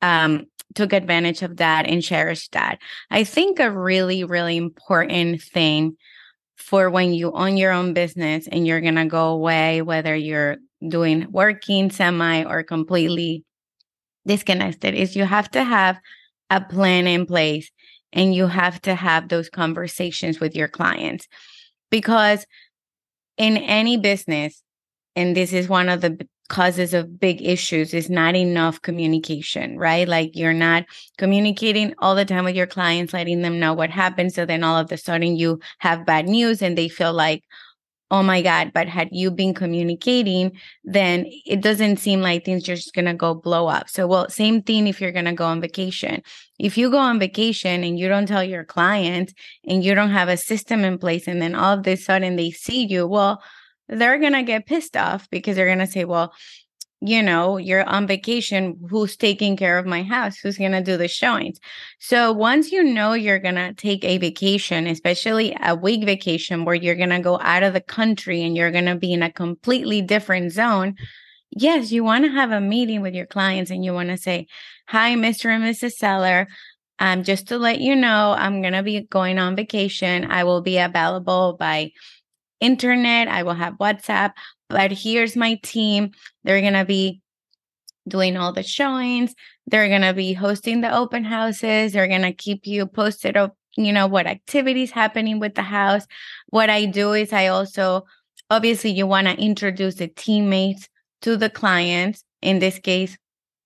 um, 0.01 0.47
took 0.73 0.91
advantage 0.91 1.43
of 1.43 1.57
that 1.57 1.85
and 1.85 2.01
cherished 2.01 2.53
that. 2.53 2.79
I 3.11 3.25
think 3.25 3.59
a 3.59 3.69
really, 3.69 4.23
really 4.23 4.57
important 4.57 5.43
thing 5.43 5.97
for 6.55 6.89
when 6.89 7.13
you 7.13 7.31
own 7.31 7.57
your 7.57 7.71
own 7.71 7.93
business 7.93 8.47
and 8.51 8.65
you're 8.65 8.81
going 8.81 8.95
to 8.95 9.05
go 9.05 9.27
away, 9.27 9.83
whether 9.83 10.15
you're 10.15 10.57
doing 10.89 11.27
working 11.29 11.91
semi 11.91 12.43
or 12.43 12.63
completely 12.63 13.45
disconnected, 14.25 14.93
is 14.93 15.15
you 15.15 15.25
have 15.25 15.49
to 15.51 15.63
have 15.63 15.99
a 16.49 16.61
plan 16.61 17.07
in 17.07 17.25
place 17.25 17.69
and 18.13 18.33
you 18.33 18.47
have 18.47 18.81
to 18.83 18.95
have 18.95 19.29
those 19.29 19.49
conversations 19.49 20.39
with 20.39 20.55
your 20.55 20.67
clients 20.67 21.27
because 21.89 22.45
in 23.37 23.57
any 23.57 23.97
business, 23.97 24.61
and 25.15 25.35
this 25.35 25.53
is 25.53 25.67
one 25.67 25.89
of 25.89 26.01
the 26.01 26.27
causes 26.47 26.93
of 26.93 27.19
big 27.19 27.41
issues 27.41 27.93
is 27.93 28.09
not 28.09 28.35
enough 28.35 28.81
communication, 28.81 29.77
right? 29.77 30.07
Like 30.07 30.35
you're 30.35 30.53
not 30.53 30.85
communicating 31.17 31.95
all 31.99 32.13
the 32.13 32.25
time 32.25 32.45
with 32.45 32.55
your 32.55 32.67
clients, 32.67 33.13
letting 33.13 33.41
them 33.41 33.59
know 33.59 33.73
what 33.73 33.89
happened. 33.89 34.31
So 34.33 34.45
then 34.45 34.63
all 34.63 34.77
of 34.77 34.91
a 34.91 34.97
sudden 34.97 35.35
you 35.35 35.59
have 35.79 36.05
bad 36.05 36.27
news 36.27 36.61
and 36.61 36.77
they 36.77 36.87
feel 36.87 37.13
like, 37.13 37.43
oh 38.11 38.21
my 38.21 38.41
God, 38.41 38.71
but 38.73 38.87
had 38.87 39.09
you 39.11 39.31
been 39.31 39.53
communicating, 39.53 40.51
then 40.83 41.25
it 41.45 41.61
doesn't 41.61 41.97
seem 41.97 42.21
like 42.21 42.45
things 42.45 42.69
are 42.69 42.75
just 42.75 42.93
going 42.93 43.05
to 43.05 43.13
go 43.13 43.33
blow 43.33 43.67
up. 43.67 43.89
So, 43.89 44.05
well, 44.05 44.29
same 44.29 44.61
thing 44.61 44.87
if 44.87 45.01
you're 45.01 45.11
going 45.11 45.25
to 45.25 45.33
go 45.33 45.45
on 45.45 45.59
vacation. 45.59 46.21
If 46.59 46.77
you 46.77 46.91
go 46.91 46.97
on 46.99 47.19
vacation 47.19 47.83
and 47.83 47.97
you 47.97 48.07
don't 48.07 48.27
tell 48.27 48.43
your 48.43 48.63
client 48.63 49.33
and 49.67 49.83
you 49.83 49.95
don't 49.95 50.11
have 50.11 50.29
a 50.29 50.37
system 50.37 50.83
in 50.83 50.99
place, 50.99 51.27
and 51.27 51.41
then 51.41 51.55
all 51.55 51.79
of 51.79 51.87
a 51.87 51.95
sudden 51.95 52.35
they 52.35 52.51
see 52.51 52.85
you, 52.85 53.07
well, 53.07 53.41
they're 53.87 54.19
going 54.19 54.33
to 54.33 54.43
get 54.43 54.67
pissed 54.67 54.95
off 54.95 55.27
because 55.29 55.55
they're 55.55 55.65
going 55.65 55.79
to 55.79 55.87
say, 55.87 56.05
well, 56.05 56.33
you 57.07 57.21
know, 57.21 57.57
you're 57.57 57.83
on 57.83 58.07
vacation. 58.07 58.77
Who's 58.89 59.15
taking 59.15 59.55
care 59.57 59.77
of 59.77 59.85
my 59.85 60.03
house? 60.03 60.37
Who's 60.37 60.57
going 60.57 60.71
to 60.71 60.81
do 60.81 60.97
the 60.97 61.07
showings? 61.07 61.59
So 61.99 62.31
once 62.31 62.71
you 62.71 62.83
know 62.83 63.13
you're 63.13 63.39
going 63.39 63.55
to 63.55 63.73
take 63.73 64.03
a 64.03 64.17
vacation, 64.17 64.87
especially 64.87 65.55
a 65.61 65.75
week 65.75 66.03
vacation 66.05 66.65
where 66.65 66.75
you're 66.75 66.95
going 66.95 67.09
to 67.09 67.19
go 67.19 67.39
out 67.41 67.63
of 67.63 67.73
the 67.73 67.81
country 67.81 68.41
and 68.43 68.55
you're 68.55 68.71
going 68.71 68.85
to 68.85 68.95
be 68.95 69.13
in 69.13 69.23
a 69.23 69.31
completely 69.31 70.01
different 70.01 70.51
zone, 70.51 70.95
yes, 71.51 71.91
you 71.91 72.03
want 72.03 72.25
to 72.25 72.31
have 72.31 72.51
a 72.51 72.61
meeting 72.61 73.01
with 73.01 73.13
your 73.13 73.25
clients 73.25 73.71
and 73.71 73.83
you 73.83 73.93
want 73.93 74.09
to 74.09 74.17
say, 74.17 74.47
Hi, 74.87 75.15
Mr. 75.15 75.45
and 75.45 75.63
Mrs. 75.63 75.93
Seller. 75.93 76.47
Um, 76.99 77.23
just 77.23 77.47
to 77.49 77.57
let 77.57 77.81
you 77.81 77.95
know, 77.95 78.33
I'm 78.37 78.61
going 78.61 78.73
to 78.73 78.83
be 78.83 79.01
going 79.01 79.37
on 79.37 79.55
vacation. 79.55 80.31
I 80.31 80.43
will 80.43 80.61
be 80.61 80.77
available 80.77 81.57
by 81.59 81.91
internet. 82.61 83.27
I 83.27 83.43
will 83.43 83.53
have 83.53 83.75
WhatsApp, 83.75 84.31
but 84.69 84.91
here's 84.91 85.35
my 85.35 85.59
team. 85.63 86.11
They're 86.43 86.61
going 86.61 86.73
to 86.73 86.85
be 86.85 87.21
doing 88.07 88.37
all 88.37 88.53
the 88.53 88.63
showings. 88.63 89.33
They're 89.67 89.89
going 89.89 90.01
to 90.01 90.13
be 90.13 90.33
hosting 90.33 90.81
the 90.81 90.95
open 90.95 91.23
houses. 91.23 91.93
They're 91.93 92.07
going 92.07 92.21
to 92.21 92.33
keep 92.33 92.67
you 92.67 92.85
posted 92.85 93.37
of, 93.37 93.51
you 93.77 93.91
know, 93.91 94.07
what 94.07 94.27
activities 94.27 94.91
happening 94.91 95.39
with 95.39 95.55
the 95.55 95.63
house. 95.63 96.05
What 96.49 96.69
I 96.69 96.85
do 96.85 97.13
is 97.13 97.33
I 97.33 97.47
also, 97.47 98.05
obviously, 98.49 98.91
you 98.91 99.07
want 99.07 99.27
to 99.27 99.37
introduce 99.37 99.95
the 99.95 100.07
teammates 100.07 100.87
to 101.21 101.37
the 101.37 101.49
clients. 101.49 102.23
In 102.41 102.59
this 102.59 102.77
case, 102.77 103.17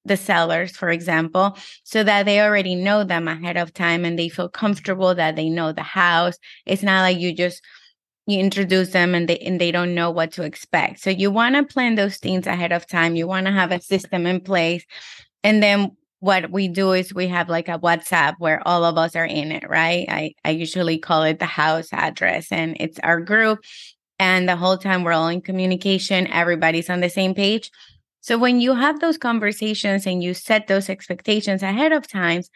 the 0.05 0.15
sellers, 0.15 0.75
for 0.75 0.89
example, 0.89 1.57
so 1.83 2.03
that 2.03 2.25
they 2.25 2.41
already 2.41 2.75
know 2.75 3.03
them 3.03 3.27
ahead 3.27 3.57
of 3.57 3.73
time 3.73 4.05
and 4.05 4.17
they 4.17 4.29
feel 4.29 4.47
comfortable 4.47 5.13
that 5.15 5.35
they 5.35 5.49
know 5.49 5.73
the 5.73 5.83
house. 5.83 6.37
It's 6.65 6.83
not 6.83 7.01
like 7.01 7.19
you 7.19 7.33
just 7.33 7.61
you 8.29 8.39
introduce 8.39 8.91
them 8.91 9.15
and 9.15 9.27
they 9.27 9.37
and 9.39 9.59
they 9.59 9.71
don't 9.71 9.95
know 9.95 10.11
what 10.11 10.31
to 10.33 10.43
expect. 10.43 10.99
So 10.99 11.09
you 11.09 11.31
want 11.31 11.55
to 11.55 11.63
plan 11.63 11.95
those 11.95 12.17
things 12.17 12.47
ahead 12.47 12.71
of 12.71 12.87
time. 12.87 13.15
You 13.15 13.27
want 13.27 13.45
to 13.47 13.51
have 13.51 13.71
a 13.71 13.81
system 13.81 14.25
in 14.25 14.41
place. 14.41 14.85
And 15.43 15.63
then 15.63 15.95
what 16.19 16.51
we 16.51 16.67
do 16.67 16.91
is 16.91 17.13
we 17.13 17.27
have 17.27 17.49
like 17.49 17.69
a 17.69 17.79
WhatsApp 17.79 18.35
where 18.39 18.65
all 18.67 18.83
of 18.83 18.97
us 18.97 19.15
are 19.15 19.25
in 19.25 19.51
it, 19.51 19.69
right? 19.69 20.05
I, 20.09 20.33
I 20.43 20.49
usually 20.51 20.97
call 20.97 21.23
it 21.23 21.39
the 21.39 21.45
house 21.45 21.87
address 21.93 22.51
and 22.51 22.75
it's 22.79 22.99
our 22.99 23.21
group. 23.21 23.59
And 24.19 24.49
the 24.49 24.57
whole 24.57 24.77
time 24.77 25.03
we're 25.03 25.13
all 25.13 25.29
in 25.29 25.41
communication, 25.41 26.27
everybody's 26.27 26.89
on 26.89 26.99
the 26.99 27.09
same 27.09 27.33
page. 27.33 27.71
So 28.19 28.37
when 28.37 28.59
you 28.59 28.73
have 28.73 28.99
those 28.99 29.17
conversations 29.17 30.05
and 30.05 30.21
you 30.21 30.33
set 30.33 30.67
those 30.67 30.89
expectations 30.89 31.63
ahead 31.63 31.93
of 31.93 32.05
times, 32.05 32.49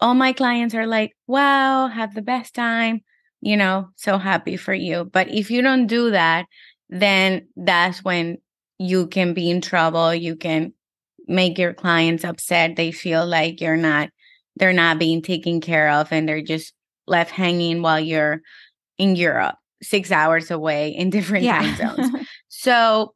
all 0.00 0.14
my 0.14 0.34
clients 0.34 0.74
are 0.74 0.86
like, 0.86 1.12
wow, 1.26 1.86
have 1.86 2.14
the 2.14 2.20
best 2.20 2.54
time, 2.54 3.00
you 3.42 3.56
know, 3.56 3.88
so 3.96 4.16
happy 4.16 4.56
for 4.56 4.72
you. 4.72 5.04
But 5.04 5.28
if 5.28 5.50
you 5.50 5.60
don't 5.60 5.88
do 5.88 6.12
that, 6.12 6.46
then 6.88 7.48
that's 7.56 8.02
when 8.02 8.38
you 8.78 9.08
can 9.08 9.34
be 9.34 9.50
in 9.50 9.60
trouble. 9.60 10.14
You 10.14 10.36
can 10.36 10.72
make 11.26 11.58
your 11.58 11.74
clients 11.74 12.24
upset. 12.24 12.76
They 12.76 12.92
feel 12.92 13.26
like 13.26 13.60
you're 13.60 13.76
not, 13.76 14.10
they're 14.56 14.72
not 14.72 14.98
being 14.98 15.22
taken 15.22 15.60
care 15.60 15.90
of 15.90 16.12
and 16.12 16.28
they're 16.28 16.40
just 16.40 16.72
left 17.06 17.32
hanging 17.32 17.82
while 17.82 18.00
you're 18.00 18.42
in 18.96 19.16
Europe, 19.16 19.56
six 19.82 20.12
hours 20.12 20.50
away 20.50 20.90
in 20.90 21.10
different 21.10 21.44
yeah. 21.44 21.60
time 21.76 21.96
zones. 21.96 22.26
so 22.48 23.12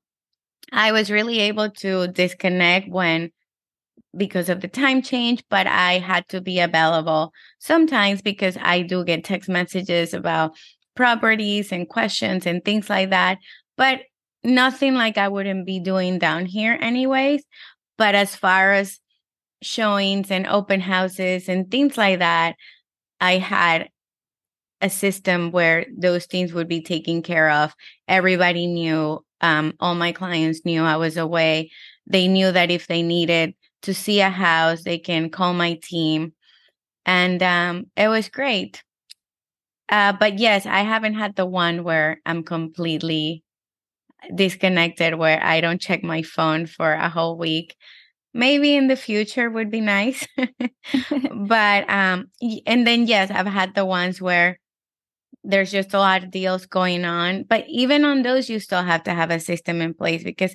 I 0.72 0.90
was 0.90 1.08
really 1.10 1.38
able 1.40 1.70
to 1.70 2.08
disconnect 2.08 2.88
when 2.88 3.30
because 4.16 4.48
of 4.48 4.60
the 4.60 4.68
time 4.68 5.02
change, 5.02 5.44
but 5.50 5.66
I 5.66 5.98
had 5.98 6.28
to 6.28 6.40
be 6.40 6.60
available 6.60 7.32
sometimes 7.58 8.22
because 8.22 8.56
I 8.60 8.82
do 8.82 9.04
get 9.04 9.24
text 9.24 9.48
messages 9.48 10.14
about 10.14 10.52
properties 10.94 11.72
and 11.72 11.88
questions 11.88 12.46
and 12.46 12.64
things 12.64 12.88
like 12.90 13.10
that. 13.10 13.38
But 13.76 14.00
nothing 14.42 14.94
like 14.94 15.18
I 15.18 15.28
wouldn't 15.28 15.66
be 15.66 15.80
doing 15.80 16.18
down 16.18 16.46
here, 16.46 16.78
anyways. 16.80 17.44
But 17.98 18.14
as 18.14 18.34
far 18.34 18.72
as 18.72 18.98
showings 19.62 20.30
and 20.30 20.46
open 20.46 20.80
houses 20.80 21.48
and 21.48 21.70
things 21.70 21.96
like 21.96 22.18
that, 22.20 22.56
I 23.20 23.38
had 23.38 23.88
a 24.80 24.90
system 24.90 25.50
where 25.52 25.86
those 25.96 26.26
things 26.26 26.52
would 26.52 26.68
be 26.68 26.82
taken 26.82 27.22
care 27.22 27.50
of. 27.50 27.74
Everybody 28.08 28.66
knew, 28.66 29.24
um, 29.40 29.72
all 29.80 29.94
my 29.94 30.12
clients 30.12 30.64
knew 30.64 30.82
I 30.82 30.96
was 30.96 31.16
away. 31.16 31.70
They 32.06 32.28
knew 32.28 32.52
that 32.52 32.70
if 32.70 32.86
they 32.86 33.02
needed 33.02 33.54
to 33.82 33.94
see 33.94 34.20
a 34.20 34.30
house, 34.30 34.82
they 34.84 34.98
can 34.98 35.30
call 35.30 35.54
my 35.54 35.78
team. 35.82 36.32
And 37.06 37.42
um, 37.42 37.86
it 37.96 38.08
was 38.08 38.28
great. 38.28 38.82
Uh, 39.88 40.12
but 40.12 40.38
yes, 40.38 40.66
I 40.66 40.80
haven't 40.80 41.14
had 41.14 41.36
the 41.36 41.46
one 41.46 41.84
where 41.84 42.20
I'm 42.26 42.42
completely 42.42 43.44
disconnected 44.34 45.14
where 45.16 45.42
I 45.42 45.60
don't 45.60 45.80
check 45.80 46.02
my 46.04 46.22
phone 46.22 46.66
for 46.66 46.92
a 46.92 47.08
whole 47.08 47.38
week. 47.38 47.76
Maybe 48.34 48.76
in 48.76 48.88
the 48.88 48.96
future 48.96 49.50
would 49.50 49.70
be 49.70 49.80
nice. 49.80 50.26
but 51.34 51.90
um 51.90 52.26
and 52.66 52.86
then 52.86 53.06
yes, 53.06 53.30
I've 53.30 53.46
had 53.46 53.74
the 53.74 53.84
ones 53.86 54.20
where 54.20 54.58
there's 55.44 55.72
just 55.72 55.94
a 55.94 55.98
lot 55.98 56.24
of 56.24 56.30
deals 56.30 56.66
going 56.66 57.04
on, 57.04 57.44
but 57.44 57.64
even 57.68 58.04
on 58.04 58.22
those 58.22 58.50
you 58.50 58.60
still 58.60 58.82
have 58.82 59.04
to 59.04 59.14
have 59.14 59.30
a 59.30 59.40
system 59.40 59.80
in 59.82 59.94
place 59.94 60.24
because 60.24 60.54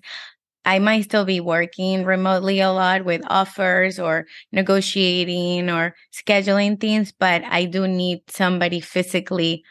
I 0.65 0.79
might 0.79 1.05
still 1.05 1.25
be 1.25 1.39
working 1.39 2.05
remotely 2.05 2.59
a 2.59 2.71
lot 2.71 3.05
with 3.05 3.21
offers 3.27 3.99
or 3.99 4.25
negotiating 4.51 5.69
or 5.69 5.95
scheduling 6.13 6.79
things, 6.79 7.11
but 7.11 7.43
I 7.45 7.65
do 7.65 7.87
need 7.87 8.21
somebody 8.29 8.79
physically 8.79 9.63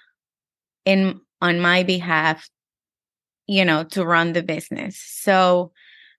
in 0.84 1.20
on 1.40 1.60
my 1.60 1.82
behalf 1.82 2.48
you 3.50 3.64
know, 3.64 3.82
to 3.82 4.06
run 4.06 4.32
the 4.32 4.44
business. 4.44 4.96
So 4.96 5.72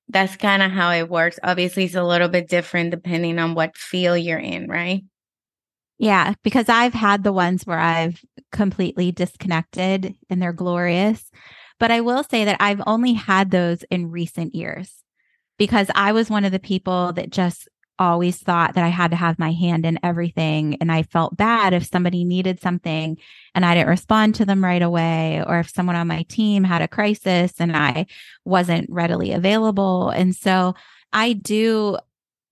that's 0.10 0.36
kind 0.36 0.62
of 0.62 0.70
how 0.70 0.92
it 0.92 1.10
works. 1.10 1.40
Obviously, 1.44 1.86
it's 1.86 1.96
a 1.96 2.04
little 2.04 2.28
bit 2.28 2.50
different 2.50 2.92
depending 2.92 3.40
on 3.40 3.56
what 3.56 3.78
field 3.78 4.20
you're 4.20 4.38
in, 4.38 4.68
right? 4.68 5.02
Yeah, 5.98 6.34
because 6.44 6.68
I've 6.68 6.94
had 6.94 7.24
the 7.24 7.32
ones 7.32 7.66
where 7.66 7.80
I've 7.80 8.20
completely 8.52 9.14
disconnected 9.14 10.14
and 10.30 10.42
they're 10.42 10.52
glorious. 10.52 11.32
But 11.82 11.90
I 11.90 12.02
will 12.02 12.24
say 12.24 12.46
that 12.46 12.58
I've 12.60 12.84
only 12.86 13.14
had 13.14 13.50
those 13.50 13.82
in 13.90 14.12
recent 14.12 14.54
years 14.54 15.04
because 15.58 15.90
I 15.96 16.12
was 16.12 16.30
one 16.30 16.46
of 16.46 16.52
the 16.52 16.60
people 16.60 17.12
that 17.14 17.32
just 17.32 17.68
always 17.98 18.38
thought 18.38 18.76
that 18.76 18.84
I 18.84 18.90
had 18.90 19.10
to 19.12 19.18
have 19.18 19.40
my 19.40 19.52
hand 19.52 19.84
in 19.84 19.98
everything. 20.04 20.78
And 20.80 20.92
I 20.92 21.02
felt 21.02 21.38
bad 21.38 21.74
if 21.74 21.88
somebody 21.88 22.24
needed 22.24 22.62
something 22.62 23.18
and 23.56 23.66
I 23.66 23.74
didn't 23.74 23.90
respond 23.90 24.36
to 24.36 24.46
them 24.46 24.64
right 24.64 24.82
away, 24.82 25.44
or 25.46 25.58
if 25.58 25.72
someone 25.72 25.96
on 25.96 26.08
my 26.08 26.22
team 26.30 26.64
had 26.64 26.84
a 26.84 26.88
crisis 26.88 27.54
and 27.58 27.76
I 27.76 28.06
wasn't 28.46 28.88
readily 28.88 29.32
available. 29.32 30.10
And 30.10 30.36
so 30.36 30.76
I 31.12 31.34
do 31.34 31.98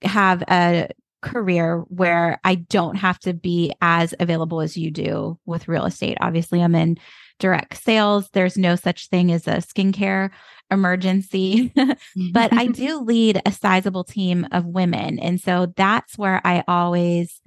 have 0.01 0.41
a 0.49 0.89
career 1.21 1.81
where 1.89 2.39
I 2.43 2.55
don't 2.55 2.95
have 2.95 3.19
to 3.19 3.33
be 3.33 3.73
as 3.79 4.15
available 4.19 4.59
as 4.59 4.75
you 4.75 4.89
do 4.89 5.37
with 5.45 5.67
real 5.67 5.85
estate. 5.85 6.17
Obviously, 6.19 6.63
I'm 6.63 6.73
in 6.73 6.97
direct 7.39 7.81
sales. 7.81 8.29
There's 8.33 8.57
no 8.57 8.75
such 8.75 9.07
thing 9.07 9.31
as 9.31 9.47
a 9.47 9.57
skincare 9.57 10.29
emergency, 10.71 11.73
but 12.33 12.53
I 12.53 12.67
do 12.71 12.99
lead 12.99 13.41
a 13.45 13.51
sizable 13.51 14.03
team 14.03 14.47
of 14.51 14.65
women. 14.65 15.19
And 15.19 15.41
so 15.41 15.73
that's 15.75 16.17
where 16.17 16.41
I 16.45 16.63
always 16.67 17.41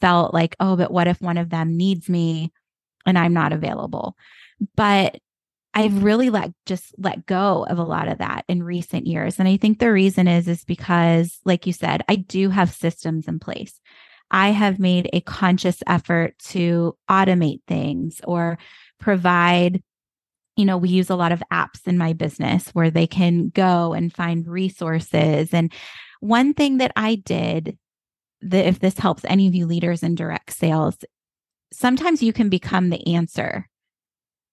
felt 0.00 0.32
like, 0.32 0.56
oh, 0.60 0.76
but 0.76 0.90
what 0.90 1.08
if 1.08 1.20
one 1.20 1.36
of 1.36 1.50
them 1.50 1.76
needs 1.76 2.08
me 2.08 2.52
and 3.04 3.18
I'm 3.18 3.34
not 3.34 3.52
available? 3.52 4.16
But 4.76 5.18
I've 5.74 6.04
really 6.04 6.28
let 6.28 6.52
just 6.66 6.94
let 6.98 7.24
go 7.26 7.64
of 7.64 7.78
a 7.78 7.84
lot 7.84 8.08
of 8.08 8.18
that 8.18 8.44
in 8.46 8.62
recent 8.62 9.06
years. 9.06 9.38
And 9.38 9.48
I 9.48 9.56
think 9.56 9.78
the 9.78 9.92
reason 9.92 10.28
is 10.28 10.46
is 10.46 10.64
because 10.64 11.38
like 11.44 11.66
you 11.66 11.72
said, 11.72 12.02
I 12.08 12.16
do 12.16 12.50
have 12.50 12.72
systems 12.72 13.26
in 13.26 13.38
place. 13.38 13.80
I 14.30 14.50
have 14.50 14.78
made 14.78 15.10
a 15.12 15.20
conscious 15.20 15.82
effort 15.86 16.38
to 16.50 16.96
automate 17.08 17.60
things 17.66 18.20
or 18.24 18.58
provide 19.02 19.82
you 20.56 20.64
know, 20.64 20.76
we 20.76 20.90
use 20.90 21.10
a 21.10 21.16
lot 21.16 21.32
of 21.32 21.42
apps 21.50 21.86
in 21.86 21.96
my 21.96 22.12
business 22.12 22.68
where 22.74 22.90
they 22.90 23.06
can 23.06 23.48
go 23.48 23.94
and 23.94 24.12
find 24.12 24.46
resources. 24.46 25.52
And 25.54 25.72
one 26.20 26.52
thing 26.54 26.78
that 26.78 26.92
I 26.94 27.14
did 27.14 27.78
that 28.42 28.66
if 28.66 28.78
this 28.78 28.98
helps 28.98 29.24
any 29.24 29.48
of 29.48 29.54
you 29.54 29.66
leaders 29.66 30.02
in 30.02 30.14
direct 30.14 30.52
sales, 30.52 30.96
sometimes 31.72 32.22
you 32.22 32.32
can 32.32 32.48
become 32.48 32.90
the 32.90 33.14
answer 33.14 33.68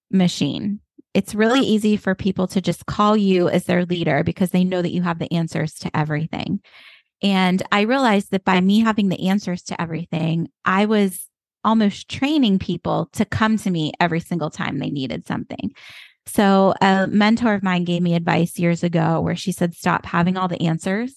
machine. 0.09 0.79
It's 1.13 1.35
really 1.35 1.61
easy 1.61 1.97
for 1.97 2.15
people 2.15 2.47
to 2.47 2.61
just 2.61 2.85
call 2.85 3.17
you 3.17 3.49
as 3.49 3.65
their 3.65 3.85
leader 3.85 4.23
because 4.23 4.51
they 4.51 4.63
know 4.63 4.81
that 4.81 4.93
you 4.93 5.01
have 5.01 5.19
the 5.19 5.31
answers 5.33 5.73
to 5.79 5.97
everything. 5.97 6.61
And 7.21 7.61
I 7.71 7.81
realized 7.81 8.31
that 8.31 8.45
by 8.45 8.61
me 8.61 8.79
having 8.79 9.09
the 9.09 9.27
answers 9.27 9.63
to 9.63 9.81
everything, 9.81 10.49
I 10.63 10.85
was 10.85 11.28
almost 11.63 12.09
training 12.09 12.59
people 12.59 13.09
to 13.13 13.25
come 13.25 13.57
to 13.57 13.69
me 13.69 13.91
every 13.99 14.19
single 14.19 14.49
time 14.49 14.79
they 14.79 14.89
needed 14.89 15.25
something. 15.25 15.73
So, 16.25 16.73
a 16.81 17.07
mentor 17.07 17.55
of 17.55 17.63
mine 17.63 17.85
gave 17.85 18.01
me 18.01 18.13
advice 18.13 18.59
years 18.59 18.83
ago 18.83 19.19
where 19.19 19.35
she 19.35 19.51
said, 19.51 19.73
Stop 19.73 20.05
having 20.05 20.37
all 20.37 20.47
the 20.47 20.61
answers. 20.61 21.15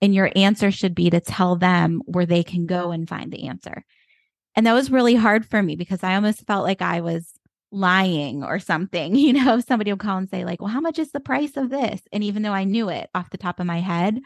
And 0.00 0.14
your 0.14 0.32
answer 0.34 0.70
should 0.70 0.94
be 0.94 1.10
to 1.10 1.20
tell 1.20 1.54
them 1.56 2.02
where 2.06 2.26
they 2.26 2.42
can 2.42 2.66
go 2.66 2.90
and 2.90 3.08
find 3.08 3.30
the 3.30 3.46
answer. 3.46 3.84
And 4.56 4.66
that 4.66 4.72
was 4.72 4.90
really 4.90 5.14
hard 5.14 5.46
for 5.46 5.62
me 5.62 5.76
because 5.76 6.02
I 6.02 6.14
almost 6.14 6.46
felt 6.46 6.64
like 6.64 6.82
I 6.82 7.00
was 7.00 7.32
lying 7.70 8.44
or 8.44 8.58
something. 8.58 9.14
You 9.22 9.32
know, 9.32 9.60
somebody 9.60 9.92
would 9.92 10.00
call 10.00 10.18
and 10.18 10.28
say, 10.28 10.44
like, 10.44 10.60
well, 10.60 10.70
how 10.70 10.80
much 10.80 10.98
is 10.98 11.12
the 11.12 11.20
price 11.20 11.56
of 11.56 11.70
this? 11.70 12.00
And 12.12 12.24
even 12.24 12.42
though 12.42 12.52
I 12.52 12.64
knew 12.64 12.88
it 12.88 13.08
off 13.14 13.30
the 13.30 13.38
top 13.38 13.60
of 13.60 13.66
my 13.66 13.80
head, 13.80 14.20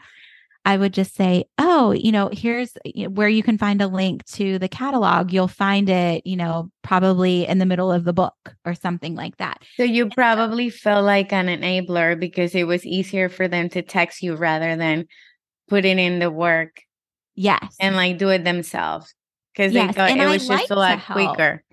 I 0.67 0.75
would 0.75 0.93
just 0.93 1.15
say, 1.15 1.45
oh, 1.57 1.91
you 1.91 2.11
know, 2.11 2.29
here's 2.29 2.73
where 3.07 3.29
you 3.29 3.41
can 3.41 3.57
find 3.57 3.81
a 3.81 3.87
link 3.87 4.25
to 4.33 4.59
the 4.59 4.67
catalog. 4.67 5.31
You'll 5.31 5.47
find 5.47 5.89
it, 5.89 6.27
you 6.27 6.35
know, 6.35 6.69
probably 6.83 7.47
in 7.47 7.59
the 7.59 7.65
middle 7.65 7.89
of 7.89 8.03
the 8.03 8.11
book 8.11 8.35
or 8.65 8.75
something 8.75 9.15
like 9.15 9.37
that. 9.37 9.61
So 9.77 9.83
you 9.83 10.09
probably 10.09 10.69
felt 10.69 11.05
like 11.05 11.31
an 11.31 11.47
enabler 11.47 12.19
because 12.19 12.53
it 12.53 12.65
was 12.65 12.85
easier 12.85 13.29
for 13.29 13.47
them 13.47 13.69
to 13.69 13.81
text 13.81 14.21
you 14.21 14.35
rather 14.35 14.75
than 14.75 15.05
putting 15.69 15.99
in 15.99 16.19
the 16.19 16.29
work. 16.29 16.81
Yes. 17.33 17.77
And 17.79 17.95
like 17.95 18.17
do 18.17 18.27
it 18.27 18.43
themselves 18.43 19.15
because 19.53 19.71
yes. 19.71 19.95
it 19.95 20.17
was 20.17 20.19
I 20.19 20.37
just 20.37 20.49
like 20.49 20.69
a 20.69 20.75
lot 20.75 21.01
quicker. 21.05 21.63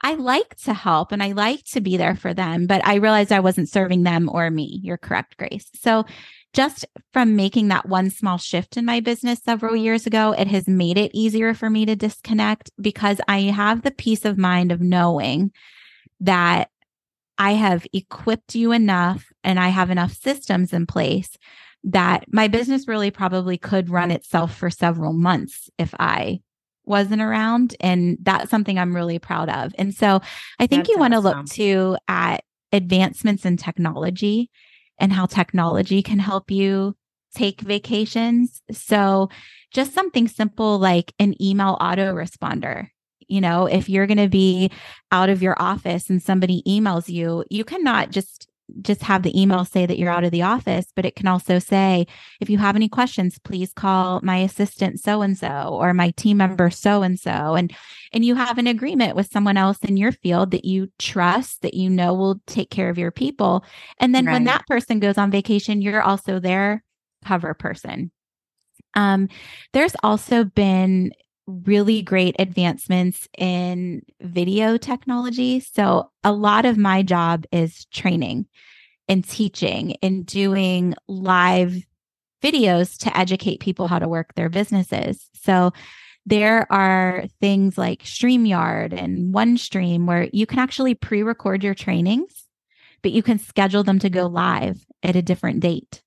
I 0.00 0.14
like 0.14 0.54
to 0.58 0.74
help 0.74 1.10
and 1.10 1.24
I 1.24 1.32
like 1.32 1.64
to 1.72 1.80
be 1.80 1.96
there 1.96 2.14
for 2.14 2.32
them, 2.34 2.68
but 2.68 2.86
I 2.86 2.96
realized 2.96 3.32
I 3.32 3.40
wasn't 3.40 3.68
serving 3.68 4.04
them 4.04 4.28
or 4.32 4.48
me. 4.48 4.78
You're 4.84 4.96
correct, 4.96 5.36
Grace. 5.38 5.68
So 5.74 6.04
just 6.52 6.84
from 7.12 7.34
making 7.34 7.68
that 7.68 7.88
one 7.88 8.10
small 8.10 8.38
shift 8.38 8.76
in 8.76 8.84
my 8.84 9.00
business 9.00 9.40
several 9.42 9.74
mm-hmm. 9.74 9.84
years 9.84 10.06
ago, 10.06 10.32
it 10.32 10.48
has 10.48 10.68
made 10.68 10.98
it 10.98 11.10
easier 11.14 11.54
for 11.54 11.70
me 11.70 11.86
to 11.86 11.96
disconnect 11.96 12.70
because 12.80 13.20
I 13.26 13.42
have 13.42 13.82
the 13.82 13.90
peace 13.90 14.24
of 14.24 14.38
mind 14.38 14.70
of 14.70 14.80
knowing 14.80 15.52
that 16.20 16.68
I 17.38 17.52
have 17.52 17.86
equipped 17.92 18.54
you 18.54 18.72
enough 18.72 19.32
and 19.42 19.58
I 19.58 19.68
have 19.68 19.90
enough 19.90 20.12
systems 20.12 20.72
in 20.72 20.86
place 20.86 21.36
that 21.84 22.24
my 22.28 22.48
business 22.48 22.86
really 22.86 23.10
probably 23.10 23.58
could 23.58 23.90
run 23.90 24.10
itself 24.10 24.54
for 24.54 24.70
several 24.70 25.12
months 25.12 25.68
if 25.78 25.94
I 25.98 26.40
wasn't 26.84 27.22
around. 27.22 27.74
And 27.80 28.18
that's 28.20 28.50
something 28.50 28.78
I'm 28.78 28.94
really 28.94 29.18
proud 29.18 29.48
of. 29.48 29.74
And 29.78 29.94
so 29.94 30.20
I 30.60 30.66
think 30.66 30.82
that's 30.82 30.90
you 30.90 30.98
want 30.98 31.14
to 31.14 31.20
look 31.20 31.46
too 31.46 31.96
at 32.06 32.44
advancements 32.72 33.44
in 33.44 33.56
technology 33.56 34.50
and 35.02 35.12
how 35.12 35.26
technology 35.26 36.00
can 36.00 36.20
help 36.20 36.50
you 36.50 36.94
take 37.34 37.60
vacations. 37.60 38.62
So 38.70 39.28
just 39.72 39.92
something 39.92 40.28
simple 40.28 40.78
like 40.78 41.12
an 41.18 41.34
email 41.42 41.76
autoresponder. 41.80 42.86
You 43.26 43.40
know, 43.40 43.66
if 43.66 43.88
you're 43.88 44.06
going 44.06 44.18
to 44.18 44.28
be 44.28 44.70
out 45.10 45.28
of 45.28 45.42
your 45.42 45.60
office 45.60 46.08
and 46.08 46.22
somebody 46.22 46.62
emails 46.66 47.08
you, 47.08 47.44
you 47.50 47.64
cannot 47.64 48.10
just 48.10 48.48
just 48.80 49.02
have 49.02 49.22
the 49.22 49.40
email 49.40 49.64
say 49.64 49.86
that 49.86 49.98
you're 49.98 50.10
out 50.10 50.24
of 50.24 50.30
the 50.30 50.42
office, 50.42 50.86
but 50.94 51.04
it 51.04 51.16
can 51.16 51.26
also 51.26 51.58
say, 51.58 52.06
if 52.40 52.48
you 52.48 52.58
have 52.58 52.76
any 52.76 52.88
questions, 52.88 53.38
please 53.38 53.72
call 53.72 54.20
my 54.22 54.38
assistant 54.38 55.00
so 55.00 55.22
and 55.22 55.36
so 55.36 55.68
or 55.72 55.92
my 55.92 56.10
team 56.12 56.38
member 56.38 56.70
so 56.70 57.02
and 57.02 57.18
so. 57.18 57.54
And 57.54 57.74
and 58.12 58.24
you 58.24 58.34
have 58.34 58.58
an 58.58 58.66
agreement 58.66 59.16
with 59.16 59.30
someone 59.30 59.56
else 59.56 59.78
in 59.82 59.96
your 59.96 60.12
field 60.12 60.50
that 60.50 60.64
you 60.64 60.90
trust, 60.98 61.62
that 61.62 61.74
you 61.74 61.90
know 61.90 62.14
will 62.14 62.40
take 62.46 62.70
care 62.70 62.90
of 62.90 62.98
your 62.98 63.10
people. 63.10 63.64
And 63.98 64.14
then 64.14 64.26
right. 64.26 64.32
when 64.32 64.44
that 64.44 64.66
person 64.66 65.00
goes 65.00 65.18
on 65.18 65.30
vacation, 65.30 65.82
you're 65.82 66.02
also 66.02 66.38
their 66.38 66.82
cover 67.24 67.54
person. 67.54 68.10
Um, 68.94 69.28
there's 69.72 69.96
also 70.02 70.44
been 70.44 71.12
really 71.46 72.02
great 72.02 72.36
advancements 72.38 73.28
in 73.36 74.02
video 74.20 74.76
technology. 74.76 75.60
So, 75.60 76.10
a 76.24 76.32
lot 76.32 76.64
of 76.64 76.76
my 76.76 77.02
job 77.02 77.44
is 77.52 77.84
training 77.86 78.46
and 79.08 79.26
teaching 79.28 79.96
and 80.02 80.24
doing 80.24 80.94
live 81.08 81.74
videos 82.42 82.96
to 82.98 83.16
educate 83.16 83.60
people 83.60 83.88
how 83.88 83.98
to 83.98 84.08
work 84.08 84.34
their 84.34 84.48
businesses. 84.48 85.28
So, 85.34 85.72
there 86.24 86.70
are 86.72 87.24
things 87.40 87.76
like 87.76 88.04
StreamYard 88.04 88.92
and 88.92 89.34
OneStream 89.34 90.06
where 90.06 90.28
you 90.32 90.46
can 90.46 90.60
actually 90.60 90.94
pre 90.94 91.22
record 91.22 91.64
your 91.64 91.74
trainings, 91.74 92.46
but 93.02 93.12
you 93.12 93.22
can 93.22 93.38
schedule 93.38 93.82
them 93.82 93.98
to 93.98 94.10
go 94.10 94.26
live 94.26 94.84
at 95.02 95.16
a 95.16 95.22
different 95.22 95.60
date. 95.60 96.02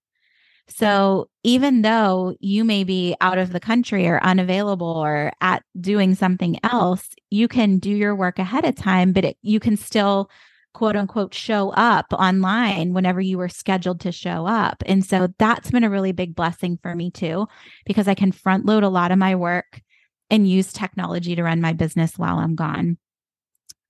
So 0.68 1.30
even 1.44 1.84
though 1.84 2.36
you 2.40 2.64
may 2.64 2.84
be 2.84 3.16
out 3.22 3.38
of 3.38 3.52
the 3.52 3.60
country 3.60 4.08
or 4.08 4.22
unavailable 4.24 4.88
or 4.88 5.32
at 5.40 5.64
doing 5.80 6.16
something 6.16 6.58
else, 6.64 7.10
you 7.30 7.48
can 7.48 7.78
do 7.78 7.92
your 7.92 8.16
work 8.16 8.40
ahead 8.40 8.66
of 8.66 8.76
time, 8.76 9.14
but 9.14 9.26
it, 9.26 9.38
you 9.42 9.60
can 9.60 9.78
still 9.78 10.30
quote 10.74 10.96
unquote 10.96 11.34
show 11.34 11.70
up 11.72 12.08
online 12.12 12.94
whenever 12.94 13.22
you 13.22 13.38
were 13.38 13.48
scheduled 13.48 14.02
to 14.02 14.12
show 14.12 14.46
up. 14.46 14.84
And 14.86 15.06
so 15.06 15.30
that's 15.38 15.72
been 15.72 15.86
a 15.86 15.90
really 15.90 16.12
big 16.12 16.36
blessing 16.36 16.78
for 16.82 16.94
me 16.96 17.12
too, 17.12 17.48
because 17.86 18.08
I 18.08 18.16
can 18.16 18.32
front 18.32 18.66
load 18.66 18.84
a 18.84 18.90
lot 18.90 19.12
of 19.12 19.18
my 19.18 19.36
work 19.36 19.82
and 20.30 20.50
use 20.50 20.74
technology 20.74 21.36
to 21.36 21.44
run 21.44 21.62
my 21.62 21.74
business 21.74 22.18
while 22.18 22.40
I'm 22.40 22.56
gone. 22.56 22.98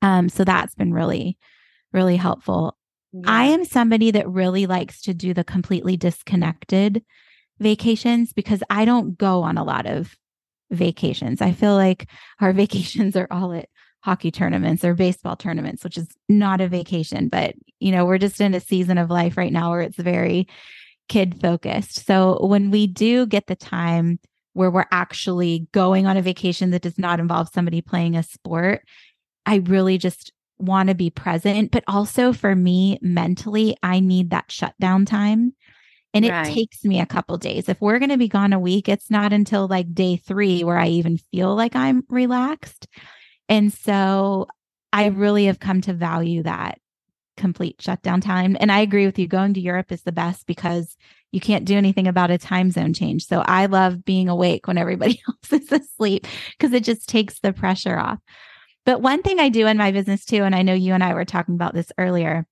Um, 0.01 0.29
so 0.29 0.43
that's 0.43 0.75
been 0.75 0.93
really, 0.93 1.37
really 1.93 2.17
helpful. 2.17 2.77
Yeah. 3.23 3.31
I 3.31 3.45
am 3.45 3.63
somebody 3.65 4.11
that 4.11 4.27
really 4.29 4.65
likes 4.65 5.01
to 5.03 5.13
do 5.13 5.33
the 5.33 5.43
completely 5.43 5.95
disconnected 5.95 7.03
vacations 7.59 8.33
because 8.33 8.61
I 8.69 8.83
don't 8.85 9.17
go 9.17 9.43
on 9.43 9.57
a 9.57 9.63
lot 9.63 9.85
of 9.85 10.15
vacations. 10.71 11.41
I 11.41 11.53
feel 11.53 11.75
like 11.75 12.09
our 12.41 12.51
vacations 12.63 13.15
are 13.15 13.27
all 13.31 13.53
at 13.53 13.69
hockey 14.01 14.31
tournaments 14.31 14.83
or 14.83 14.93
baseball 14.93 15.35
tournaments, 15.35 15.83
which 15.83 15.97
is 15.97 16.07
not 16.29 16.61
a 16.61 16.67
vacation, 16.67 17.29
but 17.29 17.55
you 17.79 17.91
know, 17.91 18.05
we're 18.05 18.17
just 18.17 18.41
in 18.41 18.53
a 18.53 18.59
season 18.59 18.97
of 18.97 19.09
life 19.09 19.37
right 19.37 19.53
now 19.53 19.71
where 19.71 19.81
it's 19.81 19.97
very 19.97 20.47
kid 21.07 21.39
focused. 21.39 22.05
So 22.05 22.45
when 22.45 22.69
we 22.69 22.87
do 22.87 23.25
get 23.25 23.47
the 23.47 23.55
time 23.55 24.19
where 24.53 24.71
we're 24.71 24.85
actually 24.91 25.67
going 25.71 26.05
on 26.05 26.17
a 26.17 26.21
vacation 26.21 26.71
that 26.71 26.81
does 26.81 26.97
not 26.97 27.19
involve 27.19 27.49
somebody 27.49 27.81
playing 27.81 28.15
a 28.15 28.23
sport, 28.23 28.81
I 29.45 29.57
really 29.57 29.97
just 29.97 30.31
want 30.57 30.89
to 30.89 30.95
be 30.95 31.09
present, 31.09 31.71
but 31.71 31.83
also 31.87 32.33
for 32.33 32.55
me 32.55 32.97
mentally, 33.01 33.77
I 33.83 33.99
need 33.99 34.29
that 34.29 34.51
shutdown 34.51 35.05
time. 35.05 35.53
And 36.13 36.23
it 36.23 36.31
right. 36.31 36.45
takes 36.45 36.85
me 36.85 37.01
a 37.01 37.05
couple 37.05 37.37
days. 37.37 37.67
If 37.67 37.81
we're 37.81 37.99
going 37.99 38.09
to 38.09 38.17
be 38.17 38.29
gone 38.29 38.53
a 38.53 38.59
week, 38.59 38.87
it's 38.87 39.11
not 39.11 39.33
until 39.33 39.67
like 39.67 39.93
day 39.93 40.15
three 40.15 40.63
where 40.63 40.77
I 40.77 40.87
even 40.87 41.17
feel 41.17 41.53
like 41.55 41.75
I'm 41.75 42.03
relaxed. 42.09 42.87
And 43.49 43.73
so 43.73 44.47
I 44.93 45.07
really 45.07 45.45
have 45.45 45.59
come 45.59 45.81
to 45.81 45.93
value 45.93 46.43
that 46.43 46.79
complete 47.35 47.81
shutdown 47.81 48.21
time. 48.21 48.55
And 48.59 48.71
I 48.71 48.79
agree 48.79 49.05
with 49.05 49.19
you. 49.19 49.27
Going 49.27 49.53
to 49.55 49.59
Europe 49.59 49.91
is 49.91 50.03
the 50.03 50.11
best 50.11 50.47
because 50.47 50.95
you 51.31 51.41
can't 51.41 51.65
do 51.65 51.75
anything 51.75 52.07
about 52.07 52.31
a 52.31 52.37
time 52.37 52.71
zone 52.71 52.93
change. 52.93 53.25
So 53.25 53.43
I 53.45 53.65
love 53.65 54.05
being 54.05 54.29
awake 54.29 54.67
when 54.67 54.77
everybody 54.77 55.21
else 55.27 55.61
is 55.61 55.69
asleep 55.71 56.27
because 56.57 56.73
it 56.73 56.83
just 56.83 57.09
takes 57.09 57.39
the 57.39 57.51
pressure 57.51 57.97
off. 57.97 58.19
But 58.85 59.01
one 59.01 59.21
thing 59.21 59.39
I 59.39 59.49
do 59.49 59.67
in 59.67 59.77
my 59.77 59.91
business 59.91 60.25
too, 60.25 60.43
and 60.43 60.55
I 60.55 60.61
know 60.61 60.73
you 60.73 60.93
and 60.93 61.03
I 61.03 61.13
were 61.13 61.25
talking 61.25 61.55
about 61.55 61.73
this 61.73 61.91
earlier 61.97 62.45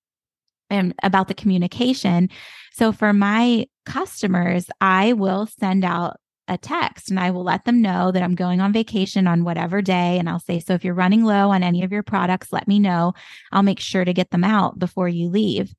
and 0.70 0.92
um, 0.92 0.94
about 1.04 1.28
the 1.28 1.34
communication. 1.34 2.30
So 2.74 2.92
for 2.92 3.14
my 3.14 3.68
customers, 3.86 4.68
I 4.82 5.14
will 5.14 5.46
send 5.46 5.86
out 5.86 6.18
a 6.48 6.58
text 6.58 7.10
and 7.10 7.20
I 7.20 7.32
will 7.32 7.44
let 7.44 7.66
them 7.66 7.82
know 7.82 8.12
that 8.12 8.22
I'm 8.22 8.36
going 8.36 8.60
on 8.60 8.74
vacation 8.74 9.28
on 9.28 9.44
whatever 9.44 9.82
day. 9.82 10.18
And 10.20 10.28
I'll 10.28 10.40
say, 10.40 10.60
so 10.60 10.74
if 10.74 10.84
you're 10.84 10.94
running 10.94 11.24
low 11.24 11.52
on 11.52 11.64
any 11.64 11.84
of 11.84 11.92
your 11.92 12.04
products, 12.04 12.52
let 12.52 12.68
me 12.68 12.80
know. 12.80 13.14
I'll 13.52 13.64
make 13.64 13.80
sure 13.80 14.04
to 14.04 14.14
get 14.14 14.32
them 14.32 14.44
out 14.44 14.78
before 14.78 15.08
you 15.08 15.30
leave. 15.30 15.74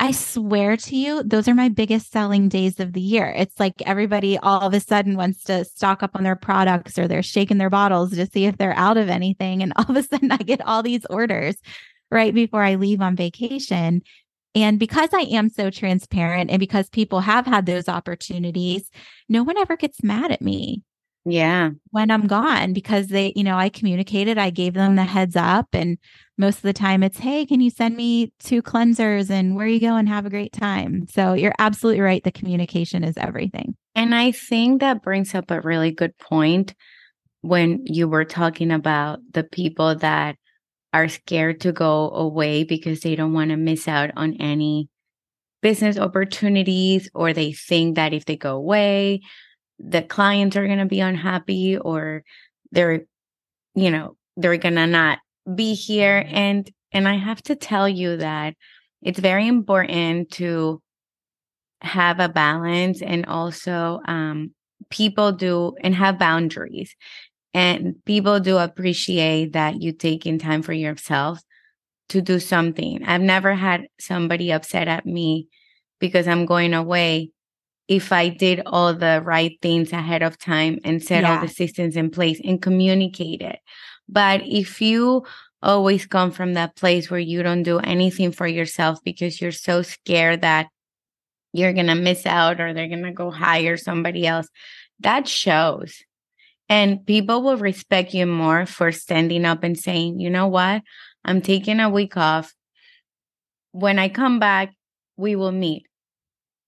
I 0.00 0.12
swear 0.12 0.76
to 0.76 0.96
you, 0.96 1.24
those 1.24 1.48
are 1.48 1.54
my 1.54 1.68
biggest 1.68 2.12
selling 2.12 2.48
days 2.48 2.78
of 2.78 2.92
the 2.92 3.00
year. 3.00 3.34
It's 3.36 3.58
like 3.58 3.82
everybody 3.84 4.38
all 4.38 4.60
of 4.60 4.72
a 4.72 4.78
sudden 4.78 5.16
wants 5.16 5.42
to 5.44 5.64
stock 5.64 6.04
up 6.04 6.12
on 6.14 6.22
their 6.22 6.36
products 6.36 6.96
or 6.98 7.08
they're 7.08 7.22
shaking 7.22 7.58
their 7.58 7.68
bottles 7.68 8.12
to 8.12 8.26
see 8.26 8.46
if 8.46 8.56
they're 8.56 8.76
out 8.76 8.96
of 8.96 9.08
anything. 9.08 9.60
And 9.60 9.72
all 9.76 9.86
of 9.88 9.96
a 9.96 10.04
sudden, 10.04 10.30
I 10.30 10.36
get 10.36 10.64
all 10.64 10.84
these 10.84 11.04
orders 11.10 11.56
right 12.12 12.32
before 12.32 12.62
I 12.62 12.76
leave 12.76 13.00
on 13.00 13.16
vacation. 13.16 14.02
And 14.54 14.78
because 14.78 15.10
I 15.12 15.22
am 15.22 15.50
so 15.50 15.68
transparent 15.68 16.50
and 16.50 16.60
because 16.60 16.88
people 16.88 17.20
have 17.20 17.46
had 17.46 17.66
those 17.66 17.88
opportunities, 17.88 18.90
no 19.28 19.42
one 19.42 19.58
ever 19.58 19.76
gets 19.76 20.02
mad 20.02 20.30
at 20.30 20.40
me. 20.40 20.82
Yeah. 21.24 21.70
When 21.90 22.10
I'm 22.10 22.26
gone 22.26 22.72
because 22.72 23.08
they, 23.08 23.32
you 23.34 23.44
know, 23.44 23.56
I 23.56 23.68
communicated, 23.68 24.38
I 24.38 24.50
gave 24.50 24.74
them 24.74 24.96
the 24.96 25.04
heads 25.04 25.36
up. 25.36 25.66
And 25.72 25.98
most 26.38 26.56
of 26.56 26.62
the 26.62 26.72
time 26.72 27.02
it's, 27.02 27.18
hey, 27.18 27.44
can 27.44 27.60
you 27.60 27.70
send 27.70 27.96
me 27.96 28.32
two 28.38 28.62
cleansers 28.62 29.28
and 29.30 29.56
where 29.56 29.66
you 29.66 29.80
go 29.80 29.96
and 29.96 30.08
have 30.08 30.24
a 30.24 30.30
great 30.30 30.52
time? 30.52 31.06
So 31.08 31.34
you're 31.34 31.54
absolutely 31.58 32.00
right. 32.00 32.22
The 32.22 32.32
communication 32.32 33.04
is 33.04 33.16
everything. 33.16 33.76
And 33.94 34.14
I 34.14 34.32
think 34.32 34.80
that 34.80 35.02
brings 35.02 35.34
up 35.34 35.50
a 35.50 35.60
really 35.60 35.90
good 35.90 36.16
point 36.18 36.74
when 37.40 37.82
you 37.84 38.08
were 38.08 38.24
talking 38.24 38.70
about 38.70 39.18
the 39.32 39.44
people 39.44 39.96
that 39.96 40.36
are 40.92 41.08
scared 41.08 41.60
to 41.62 41.72
go 41.72 42.10
away 42.10 42.64
because 42.64 43.00
they 43.00 43.16
don't 43.16 43.34
want 43.34 43.50
to 43.50 43.56
miss 43.56 43.88
out 43.88 44.10
on 44.16 44.34
any 44.40 44.88
business 45.60 45.98
opportunities 45.98 47.10
or 47.14 47.32
they 47.32 47.52
think 47.52 47.96
that 47.96 48.14
if 48.14 48.24
they 48.24 48.36
go 48.36 48.54
away 48.54 49.20
the 49.78 50.02
clients 50.02 50.56
are 50.56 50.66
going 50.66 50.78
to 50.78 50.86
be 50.86 51.00
unhappy 51.00 51.76
or 51.76 52.22
they're 52.72 53.04
you 53.74 53.90
know 53.90 54.16
they're 54.36 54.56
going 54.56 54.74
to 54.74 54.86
not 54.86 55.18
be 55.54 55.74
here 55.74 56.22
mm-hmm. 56.22 56.34
and 56.34 56.70
and 56.92 57.08
i 57.08 57.16
have 57.16 57.42
to 57.42 57.54
tell 57.54 57.88
you 57.88 58.16
that 58.16 58.54
it's 59.02 59.18
very 59.18 59.46
important 59.46 60.30
to 60.30 60.80
have 61.80 62.20
a 62.20 62.28
balance 62.28 63.02
and 63.02 63.26
also 63.26 64.00
um 64.06 64.50
people 64.90 65.32
do 65.32 65.74
and 65.80 65.94
have 65.94 66.18
boundaries 66.18 66.94
and 67.54 67.94
people 68.04 68.40
do 68.40 68.58
appreciate 68.58 69.52
that 69.52 69.80
you 69.80 69.92
taking 69.92 70.38
time 70.38 70.62
for 70.62 70.72
yourself 70.72 71.40
to 72.08 72.20
do 72.20 72.40
something 72.40 73.04
i've 73.04 73.20
never 73.20 73.54
had 73.54 73.86
somebody 74.00 74.50
upset 74.50 74.88
at 74.88 75.06
me 75.06 75.46
because 76.00 76.26
i'm 76.26 76.46
going 76.46 76.74
away 76.74 77.30
if 77.88 78.12
I 78.12 78.28
did 78.28 78.62
all 78.66 78.92
the 78.92 79.22
right 79.24 79.58
things 79.62 79.92
ahead 79.92 80.22
of 80.22 80.38
time 80.38 80.78
and 80.84 81.02
set 81.02 81.22
yeah. 81.22 81.34
all 81.34 81.40
the 81.40 81.48
systems 81.48 81.96
in 81.96 82.10
place 82.10 82.38
and 82.44 82.60
communicate 82.60 83.40
it. 83.40 83.58
But 84.08 84.42
if 84.44 84.80
you 84.80 85.24
always 85.62 86.06
come 86.06 86.30
from 86.30 86.54
that 86.54 86.76
place 86.76 87.10
where 87.10 87.20
you 87.20 87.42
don't 87.42 87.62
do 87.62 87.78
anything 87.78 88.32
for 88.32 88.46
yourself 88.46 89.00
because 89.04 89.40
you're 89.40 89.52
so 89.52 89.82
scared 89.82 90.42
that 90.42 90.68
you're 91.52 91.72
going 91.72 91.86
to 91.86 91.94
miss 91.94 92.26
out 92.26 92.60
or 92.60 92.72
they're 92.72 92.88
going 92.88 93.02
to 93.02 93.12
go 93.12 93.30
hire 93.30 93.76
somebody 93.76 94.26
else, 94.26 94.48
that 95.00 95.26
shows. 95.26 96.02
And 96.68 97.04
people 97.06 97.42
will 97.42 97.56
respect 97.56 98.12
you 98.12 98.26
more 98.26 98.66
for 98.66 98.92
standing 98.92 99.44
up 99.44 99.64
and 99.64 99.78
saying, 99.78 100.20
you 100.20 100.28
know 100.30 100.46
what? 100.46 100.82
I'm 101.24 101.40
taking 101.40 101.80
a 101.80 101.88
week 101.88 102.16
off. 102.16 102.54
When 103.72 103.98
I 103.98 104.08
come 104.08 104.38
back, 104.38 104.74
we 105.16 105.34
will 105.34 105.52
meet. 105.52 105.86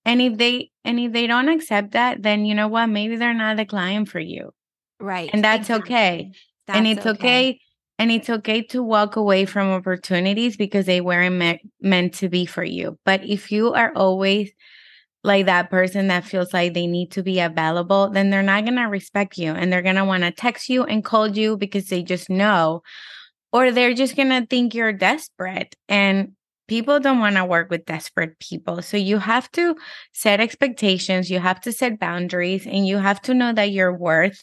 And 0.05 0.21
if 0.21 0.37
they 0.37 0.71
and 0.83 0.99
if 0.99 1.13
they 1.13 1.27
don't 1.27 1.49
accept 1.49 1.91
that, 1.91 2.23
then 2.23 2.45
you 2.45 2.55
know 2.55 2.67
what? 2.67 2.87
Maybe 2.87 3.15
they're 3.15 3.33
not 3.33 3.57
the 3.57 3.65
client 3.65 4.09
for 4.09 4.19
you. 4.19 4.51
Right. 4.99 5.29
And 5.31 5.43
that's 5.43 5.69
exactly. 5.69 5.93
okay. 5.93 6.31
That's 6.67 6.77
and 6.77 6.87
it's 6.87 7.05
okay. 7.05 7.11
okay. 7.11 7.59
And 7.99 8.11
it's 8.11 8.29
okay 8.29 8.63
to 8.63 8.81
walk 8.81 9.15
away 9.15 9.45
from 9.45 9.69
opportunities 9.69 10.57
because 10.57 10.87
they 10.87 11.01
weren't 11.01 11.35
me- 11.35 11.61
meant 11.81 12.15
to 12.15 12.29
be 12.29 12.47
for 12.47 12.63
you. 12.63 12.97
But 13.05 13.23
if 13.23 13.51
you 13.51 13.73
are 13.73 13.93
always 13.95 14.51
like 15.23 15.45
that 15.45 15.69
person 15.69 16.07
that 16.07 16.25
feels 16.25 16.51
like 16.51 16.73
they 16.73 16.87
need 16.87 17.11
to 17.11 17.21
be 17.21 17.39
available, 17.39 18.09
then 18.09 18.31
they're 18.31 18.41
not 18.41 18.63
going 18.65 18.77
to 18.77 18.85
respect 18.85 19.37
you 19.37 19.51
and 19.51 19.71
they're 19.71 19.83
going 19.83 19.97
to 19.97 20.05
want 20.05 20.23
to 20.23 20.31
text 20.31 20.67
you 20.67 20.83
and 20.83 21.05
call 21.05 21.27
you 21.27 21.57
because 21.57 21.89
they 21.89 22.01
just 22.01 22.29
know, 22.29 22.81
or 23.53 23.71
they're 23.71 23.93
just 23.93 24.15
going 24.15 24.29
to 24.29 24.47
think 24.47 24.73
you're 24.73 24.93
desperate. 24.93 25.75
And 25.87 26.31
people 26.67 26.99
don't 26.99 27.19
want 27.19 27.35
to 27.35 27.45
work 27.45 27.69
with 27.69 27.85
desperate 27.85 28.39
people. 28.39 28.81
So 28.81 28.97
you 28.97 29.19
have 29.19 29.51
to 29.51 29.75
set 30.13 30.39
expectations, 30.39 31.29
you 31.29 31.39
have 31.39 31.61
to 31.61 31.71
set 31.71 31.99
boundaries, 31.99 32.65
and 32.65 32.87
you 32.87 32.97
have 32.97 33.21
to 33.23 33.33
know 33.33 33.53
that 33.53 33.71
you're 33.71 33.95
worth 33.95 34.41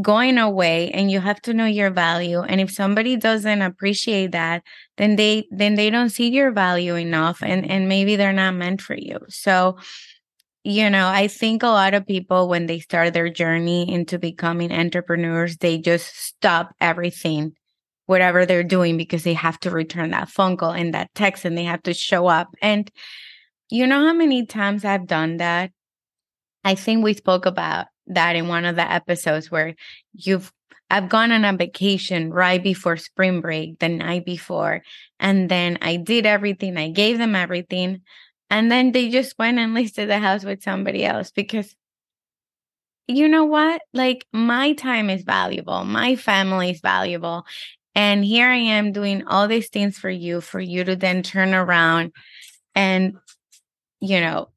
going 0.00 0.38
away 0.38 0.90
and 0.92 1.10
you 1.10 1.20
have 1.20 1.40
to 1.42 1.52
know 1.52 1.66
your 1.66 1.90
value. 1.90 2.40
And 2.40 2.60
if 2.60 2.70
somebody 2.70 3.16
doesn't 3.16 3.62
appreciate 3.62 4.32
that 4.32 4.62
then 4.96 5.16
they 5.16 5.46
then 5.50 5.74
they 5.74 5.90
don't 5.90 6.10
see 6.10 6.30
your 6.30 6.52
value 6.52 6.94
enough 6.94 7.42
and 7.42 7.68
and 7.70 7.88
maybe 7.88 8.16
they're 8.16 8.32
not 8.32 8.54
meant 8.54 8.80
for 8.80 8.96
you. 8.96 9.18
So 9.28 9.76
you 10.64 10.88
know 10.88 11.08
i 11.08 11.26
think 11.26 11.64
a 11.64 11.66
lot 11.66 11.92
of 11.92 12.06
people 12.06 12.48
when 12.48 12.66
they 12.66 12.78
start 12.78 13.12
their 13.12 13.28
journey 13.28 13.92
into 13.92 14.16
becoming 14.16 14.70
entrepreneurs 14.70 15.56
they 15.56 15.76
just 15.76 16.16
stop 16.16 16.72
everything 16.80 17.52
whatever 18.06 18.44
they're 18.44 18.62
doing 18.64 18.96
because 18.96 19.24
they 19.24 19.34
have 19.34 19.58
to 19.60 19.70
return 19.70 20.10
that 20.10 20.28
phone 20.28 20.56
call 20.56 20.72
and 20.72 20.94
that 20.94 21.10
text 21.14 21.44
and 21.44 21.56
they 21.56 21.64
have 21.64 21.82
to 21.82 21.94
show 21.94 22.26
up. 22.26 22.48
And 22.60 22.90
you 23.70 23.86
know 23.86 24.06
how 24.06 24.12
many 24.12 24.44
times 24.46 24.84
i've 24.84 25.06
done 25.06 25.38
that? 25.38 25.70
I 26.64 26.74
think 26.74 27.02
we 27.02 27.14
spoke 27.14 27.46
about 27.46 27.86
that 28.08 28.36
in 28.36 28.48
one 28.48 28.64
of 28.64 28.76
the 28.76 28.90
episodes 28.90 29.50
where 29.50 29.74
you've 30.14 30.52
I've 30.90 31.08
gone 31.08 31.32
on 31.32 31.46
a 31.46 31.56
vacation 31.56 32.30
right 32.30 32.62
before 32.62 32.98
spring 32.98 33.40
break, 33.40 33.78
the 33.78 33.88
night 33.88 34.26
before, 34.26 34.82
and 35.18 35.48
then 35.48 35.78
I 35.80 35.96
did 35.96 36.26
everything. 36.26 36.76
I 36.76 36.90
gave 36.90 37.16
them 37.16 37.34
everything. 37.34 38.02
And 38.50 38.70
then 38.70 38.92
they 38.92 39.08
just 39.08 39.38
went 39.38 39.58
and 39.58 39.72
listed 39.74 40.10
the 40.10 40.18
house 40.18 40.44
with 40.44 40.62
somebody 40.62 41.02
else 41.04 41.30
because 41.30 41.74
you 43.08 43.28
know 43.28 43.44
what? 43.44 43.80
Like 43.94 44.26
my 44.32 44.74
time 44.74 45.08
is 45.08 45.22
valuable. 45.22 45.84
My 45.84 46.16
family 46.16 46.70
is 46.70 46.80
valuable. 46.80 47.44
And 47.94 48.24
here 48.24 48.48
I 48.48 48.56
am 48.56 48.92
doing 48.92 49.26
all 49.26 49.48
these 49.48 49.68
things 49.68 49.98
for 49.98 50.10
you, 50.10 50.40
for 50.40 50.60
you 50.60 50.84
to 50.84 50.96
then 50.96 51.22
turn 51.22 51.54
around 51.54 52.12
and, 52.74 53.16
you 54.00 54.20
know, 54.20 54.48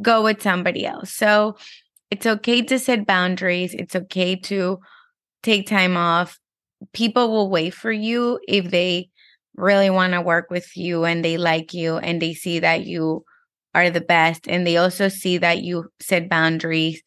go 0.00 0.22
with 0.22 0.42
somebody 0.42 0.86
else. 0.86 1.12
So 1.12 1.56
it's 2.10 2.26
okay 2.26 2.62
to 2.62 2.78
set 2.78 3.06
boundaries. 3.06 3.74
It's 3.74 3.94
okay 3.94 4.36
to 4.36 4.78
take 5.42 5.66
time 5.66 5.96
off. 5.96 6.38
People 6.92 7.30
will 7.30 7.50
wait 7.50 7.74
for 7.74 7.92
you 7.92 8.40
if 8.48 8.70
they 8.70 9.10
really 9.56 9.90
want 9.90 10.12
to 10.14 10.20
work 10.20 10.50
with 10.50 10.76
you 10.76 11.04
and 11.04 11.24
they 11.24 11.36
like 11.36 11.74
you 11.74 11.98
and 11.98 12.20
they 12.20 12.34
see 12.34 12.60
that 12.60 12.84
you 12.84 13.24
are 13.74 13.90
the 13.90 14.00
best 14.00 14.48
and 14.48 14.66
they 14.66 14.76
also 14.76 15.08
see 15.08 15.38
that 15.38 15.62
you 15.62 15.88
set 16.00 16.28
boundaries 16.28 17.02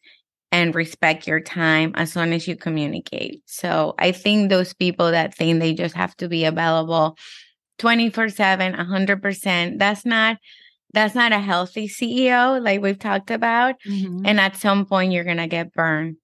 and 0.52 0.74
respect 0.74 1.26
your 1.26 1.40
time 1.40 1.92
as 1.96 2.14
long 2.14 2.32
as 2.32 2.46
you 2.46 2.56
communicate. 2.56 3.42
So 3.46 3.94
I 3.98 4.12
think 4.12 4.48
those 4.48 4.72
people 4.72 5.10
that 5.10 5.34
think 5.34 5.58
they 5.58 5.74
just 5.74 5.96
have 5.96 6.16
to 6.18 6.28
be 6.28 6.44
available 6.44 7.16
24 7.78 8.28
7, 8.28 8.72
100%, 8.74 9.78
that's 9.78 10.06
not 10.06 10.36
that's 10.94 11.14
not 11.14 11.32
a 11.32 11.38
healthy 11.38 11.88
CEO, 11.88 12.62
like 12.62 12.80
we've 12.80 12.98
talked 12.98 13.30
about. 13.30 13.74
Mm-hmm. 13.86 14.24
And 14.24 14.40
at 14.40 14.56
some 14.56 14.86
point, 14.86 15.12
you're 15.12 15.24
going 15.24 15.36
to 15.38 15.46
get 15.46 15.72
burned. 15.72 16.16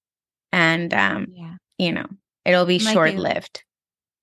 And, 0.52 0.94
um, 0.94 1.26
yeah. 1.33 1.54
you 1.78 1.92
know, 1.92 2.06
it'll 2.44 2.66
be 2.66 2.78
like 2.78 2.94
short 2.94 3.14
lived. 3.16 3.64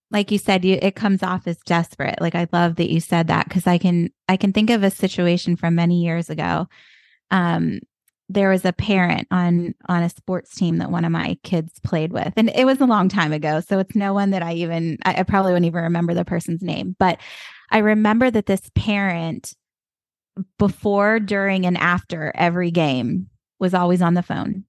Like 0.10 0.32
you 0.32 0.38
said, 0.38 0.64
you, 0.64 0.80
it 0.82 0.96
comes 0.96 1.22
off 1.22 1.48
as 1.48 1.58
desperate. 1.66 2.22
Like 2.22 2.34
I 2.34 2.48
love 2.54 2.78
that 2.78 2.90
you 2.90 3.02
said 3.02 3.28
that 3.28 3.48
because 3.48 3.68
I 3.68 3.78
can, 3.78 4.10
I 4.30 4.38
can 4.38 4.54
think 4.54 4.70
of 4.70 4.84
a 4.84 4.90
situation 4.90 5.58
from 5.58 5.76
many 5.76 6.02
years 6.02 6.30
ago. 6.30 6.68
Um, 7.30 7.82
there 8.30 8.50
was 8.50 8.66
a 8.66 8.74
parent 8.74 9.28
on 9.32 9.74
on 9.88 10.04
a 10.04 10.10
sports 10.10 10.54
team 10.56 10.78
that 10.78 10.92
one 10.92 11.06
of 11.06 11.12
my 11.12 11.38
kids 11.44 11.80
played 11.84 12.12
with 12.12 12.34
and 12.36 12.50
it 12.50 12.66
was 12.66 12.82
a 12.82 12.86
long 12.86 13.08
time 13.08 13.32
ago 13.32 13.62
so 13.62 13.80
it's 13.80 13.96
no 13.96 14.14
one 14.14 14.32
that 14.32 14.44
i 14.44 14.52
even 14.54 14.98
I, 15.06 15.20
I 15.20 15.24
probably 15.24 15.54
wouldn't 15.54 15.66
even 15.66 15.84
remember 15.84 16.14
the 16.14 16.26
person's 16.26 16.62
name 16.62 16.94
but 17.00 17.20
i 17.72 17.78
remember 17.78 18.30
that 18.30 18.46
this 18.46 18.70
parent 18.76 19.54
before, 20.58 21.20
during, 21.20 21.66
and 21.66 21.78
after 21.78 22.32
every 22.36 22.72
game 22.72 23.30
was 23.60 23.74
always 23.74 24.02
on 24.02 24.14
the 24.14 24.24
phone 24.24 24.64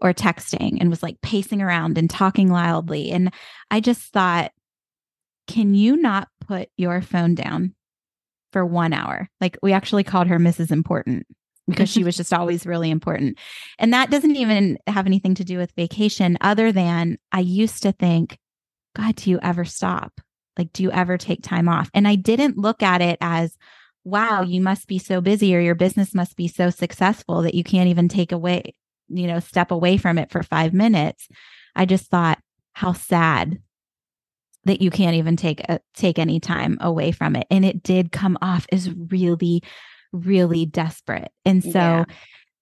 or 0.00 0.12
texting 0.12 0.78
and 0.80 0.88
was 0.88 1.02
like 1.02 1.20
pacing 1.20 1.60
around 1.60 1.98
and 1.98 2.08
talking 2.08 2.50
loudly. 2.50 3.10
And 3.10 3.32
I 3.70 3.80
just 3.80 4.12
thought, 4.12 4.52
can 5.46 5.74
you 5.74 5.96
not 5.96 6.28
put 6.46 6.68
your 6.76 7.02
phone 7.02 7.34
down 7.34 7.74
for 8.52 8.64
one 8.64 8.92
hour? 8.92 9.28
Like 9.40 9.58
we 9.62 9.72
actually 9.72 10.04
called 10.04 10.28
her 10.28 10.38
Mrs. 10.38 10.70
Important 10.70 11.26
because 11.66 11.88
she 11.88 12.04
was 12.04 12.16
just 12.16 12.32
always 12.32 12.66
really 12.66 12.90
important. 12.90 13.38
And 13.78 13.92
that 13.92 14.10
doesn't 14.10 14.36
even 14.36 14.78
have 14.86 15.06
anything 15.06 15.34
to 15.36 15.44
do 15.44 15.58
with 15.58 15.72
vacation, 15.72 16.38
other 16.40 16.72
than 16.72 17.18
I 17.32 17.40
used 17.40 17.82
to 17.82 17.92
think, 17.92 18.38
God, 18.96 19.16
do 19.16 19.30
you 19.30 19.38
ever 19.42 19.64
stop? 19.64 20.20
Like, 20.58 20.72
do 20.72 20.82
you 20.82 20.90
ever 20.90 21.16
take 21.16 21.42
time 21.42 21.68
off? 21.68 21.90
And 21.94 22.08
I 22.08 22.16
didn't 22.16 22.58
look 22.58 22.82
at 22.82 23.00
it 23.00 23.18
as, 23.20 23.56
wow, 24.04 24.42
you 24.42 24.60
must 24.60 24.86
be 24.86 24.98
so 24.98 25.20
busy 25.20 25.54
or 25.54 25.60
your 25.60 25.74
business 25.74 26.14
must 26.14 26.36
be 26.36 26.48
so 26.48 26.70
successful 26.70 27.42
that 27.42 27.54
you 27.54 27.64
can't 27.64 27.88
even 27.88 28.08
take 28.08 28.32
away, 28.32 28.74
you 29.08 29.26
know, 29.26 29.40
step 29.40 29.70
away 29.70 29.96
from 29.96 30.18
it 30.18 30.30
for 30.30 30.42
five 30.42 30.72
minutes. 30.72 31.28
I 31.76 31.84
just 31.84 32.06
thought, 32.06 32.38
how 32.72 32.92
sad 32.92 33.60
that 34.64 34.80
you 34.80 34.90
can't 34.90 35.16
even 35.16 35.36
take 35.36 35.60
a, 35.68 35.80
take 35.94 36.18
any 36.18 36.40
time 36.40 36.78
away 36.80 37.12
from 37.12 37.36
it. 37.36 37.46
And 37.50 37.64
it 37.64 37.82
did 37.82 38.12
come 38.12 38.38
off 38.40 38.66
as 38.72 38.90
really, 38.90 39.62
really 40.12 40.66
desperate. 40.66 41.32
And 41.44 41.62
so 41.62 41.70
yeah. 41.78 42.04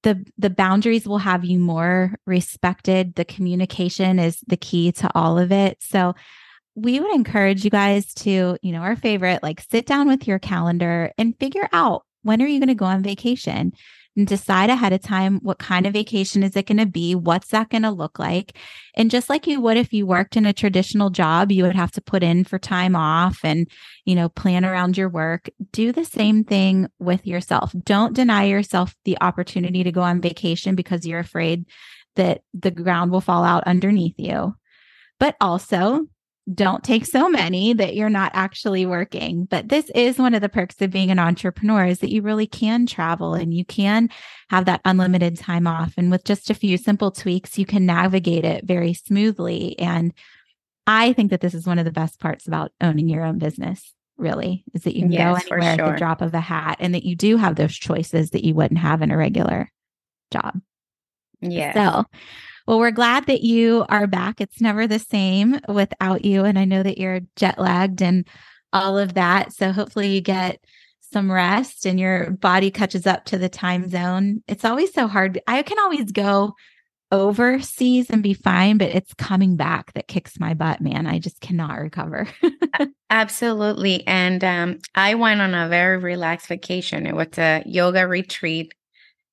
the 0.03 0.25
the 0.39 0.51
boundaries 0.51 1.07
will 1.07 1.19
have 1.19 1.45
you 1.45 1.59
more 1.59 2.15
respected. 2.27 3.15
The 3.15 3.25
communication 3.25 4.19
is 4.19 4.41
the 4.47 4.57
key 4.57 4.93
to 4.93 5.11
all 5.15 5.39
of 5.39 5.53
it. 5.53 5.79
So 5.81 6.15
we 6.79 7.01
would 7.01 7.15
encourage 7.15 7.65
you 7.65 7.71
guys 7.71 8.15
to, 8.15 8.57
you 8.63 8.73
know, 8.73 8.81
our 8.81 8.95
favorite, 8.95 9.43
like 9.43 9.65
sit 9.69 9.85
down 9.85 10.07
with 10.07 10.29
your 10.29 10.39
calendar 10.39 11.13
and 11.19 11.39
figure 11.39 11.69
out 11.73 12.05
when 12.23 12.41
are 12.41 12.47
you 12.47 12.61
going 12.61 12.69
to 12.69 12.75
go 12.75 12.85
on 12.85 13.03
vacation 13.03 13.73
and 14.17 14.27
decide 14.27 14.71
ahead 14.71 14.93
of 14.93 15.01
time 15.01 15.41
what 15.43 15.59
kind 15.59 15.87
of 15.87 15.93
vacation 15.93 16.43
is 16.43 16.55
it 16.55 16.67
going 16.67 16.79
to 16.79 16.87
be? 16.87 17.17
What's 17.17 17.49
that 17.49 17.71
going 17.71 17.83
to 17.83 17.91
look 17.91 18.19
like? 18.19 18.57
And 18.95 19.11
just 19.11 19.29
like 19.29 19.47
you 19.47 19.61
would 19.61 19.77
if 19.77 19.93
you 19.93 20.07
worked 20.07 20.37
in 20.37 20.47
a 20.47 20.53
traditional 20.53 21.11
job, 21.11 21.51
you 21.51 21.65
would 21.65 21.75
have 21.75 21.93
to 21.93 22.01
put 22.01 22.23
in 22.23 22.45
for 22.45 22.59
time 22.59 22.95
off 22.95 23.41
and, 23.43 23.69
you 24.05 24.15
know, 24.15 24.29
plan 24.29 24.65
around 24.65 24.97
your 24.97 25.09
work. 25.09 25.49
Do 25.73 25.91
the 25.91 26.05
same 26.05 26.45
thing 26.45 26.89
with 27.01 27.27
yourself. 27.27 27.75
Don't 27.85 28.15
deny 28.15 28.45
yourself 28.45 28.95
the 29.05 29.19
opportunity 29.21 29.83
to 29.83 29.93
go 29.93 30.03
on 30.03 30.21
vacation 30.21 30.77
because 30.77 31.07
you're 31.07 31.21
afraid 31.21 31.67
that 32.15 32.43
the 32.55 32.71
ground 32.71 33.11
will 33.11 33.21
fall 33.21 33.43
out 33.43 33.65
underneath 33.65 34.15
you. 34.17 34.55
But 35.19 35.37
also 35.41 36.07
don't 36.55 36.83
take 36.83 37.05
so 37.05 37.29
many 37.29 37.73
that 37.75 37.95
you're 37.95 38.09
not 38.09 38.31
actually 38.35 38.87
working. 38.87 39.45
But 39.45 39.69
this 39.69 39.91
is 39.95 40.19
one 40.19 40.35
of 40.35 40.41
the 40.41 40.49
perks 40.49 40.81
of 40.81 40.91
being 40.91 41.11
an 41.11 41.19
entrepreneur 41.19 41.87
is 41.87 41.99
that 41.99 42.11
you 42.11 42.23
really 42.23 42.47
can 42.47 42.87
travel 42.87 43.35
and 43.35 43.53
you 43.53 43.65
can 43.65 44.09
have 44.49 44.65
that 44.65 44.81
unlimited 44.85 45.37
time 45.37 45.67
off. 45.67 45.95
And 45.97 46.11
with 46.11 46.25
just 46.25 46.51
a 46.51 46.55
few 46.55 46.79
simple 46.79 47.11
tweaks, 47.11 47.59
you 47.59 47.67
can 47.67 47.85
navigate 47.85 48.45
it 48.45 48.65
very 48.65 48.95
smoothly. 48.95 49.79
And 49.79 50.13
I 50.87 51.13
think 51.13 51.31
that 51.31 51.41
this 51.41 51.55
is 51.55 51.67
one 51.67 51.79
of 51.79 51.85
the 51.85 51.93
best 51.93 52.19
parts 52.19 52.47
about 52.47 52.73
owning 52.81 53.09
your 53.09 53.25
own 53.25 53.39
business, 53.39 53.93
really, 54.17 54.65
is 54.73 54.83
that 54.83 54.97
you 54.97 55.03
can 55.03 55.13
yes, 55.13 55.45
go 55.45 55.55
anywhere 55.55 55.77
sure. 55.77 55.85
at 55.85 55.93
the 55.93 55.99
drop 55.99 56.23
of 56.23 56.33
a 56.33 56.41
hat 56.41 56.79
and 56.81 56.95
that 56.95 57.05
you 57.05 57.15
do 57.15 57.37
have 57.37 57.57
those 57.57 57.75
choices 57.75 58.31
that 58.31 58.45
you 58.45 58.55
wouldn't 58.55 58.81
have 58.81 59.03
in 59.03 59.11
a 59.11 59.17
regular 59.17 59.71
job. 60.31 60.61
Yeah. 61.41 61.75
So 61.75 62.05
well, 62.69 62.81
we're 62.81 62.91
glad 62.91 63.25
that 63.29 63.41
you 63.41 63.87
are 63.89 64.07
back. 64.07 64.43
It's 64.43 64.61
never 64.61 64.87
the 64.87 64.99
same 64.99 65.59
without 65.71 66.27
you. 66.27 66.45
And 66.45 66.59
I 66.59 66.67
know 66.67 66.83
that 66.83 66.99
you're 66.99 67.21
jet 67.35 67.59
lagged 67.59 68.03
and 68.03 68.29
all 68.75 68.99
of 68.99 69.15
that. 69.15 69.55
So 69.55 69.73
hopefully 69.73 70.09
you 70.09 70.21
get 70.21 70.63
some 71.01 71.33
rest 71.33 71.87
and 71.87 71.99
your 71.99 72.31
body 72.31 72.71
catches 72.71 73.07
up 73.07 73.25
to 73.25 73.39
the 73.39 73.49
time 73.49 73.89
zone. 73.89 74.43
It's 74.47 74.67
always 74.67 74.93
so 74.93 75.07
hard. 75.07 75.41
I 75.47 75.63
can 75.63 75.79
always 75.79 76.13
go 76.13 76.53
overseas 77.11 78.11
and 78.11 78.23
be 78.23 78.35
fine, 78.35 78.77
but 78.77 78.95
it's 78.95 79.15
coming 79.15 79.57
back 79.57 79.95
that 79.95 80.07
kicks 80.07 80.39
my 80.39 80.53
butt, 80.53 80.83
man. 80.83 81.07
I 81.07 81.21
just 81.21 81.41
cannot 81.41 81.81
recover. 81.81 82.29
Absolutely. 83.09 84.07
And 84.07 84.45
um, 84.45 84.79
I 84.95 85.15
went 85.15 85.41
on 85.41 85.55
a 85.55 85.71
very 85.71 85.97
relaxed 85.97 86.49
vacation. 86.49 87.07
It 87.07 87.17
was 87.17 87.39
a 87.39 87.63
yoga 87.65 88.07
retreat 88.07 88.75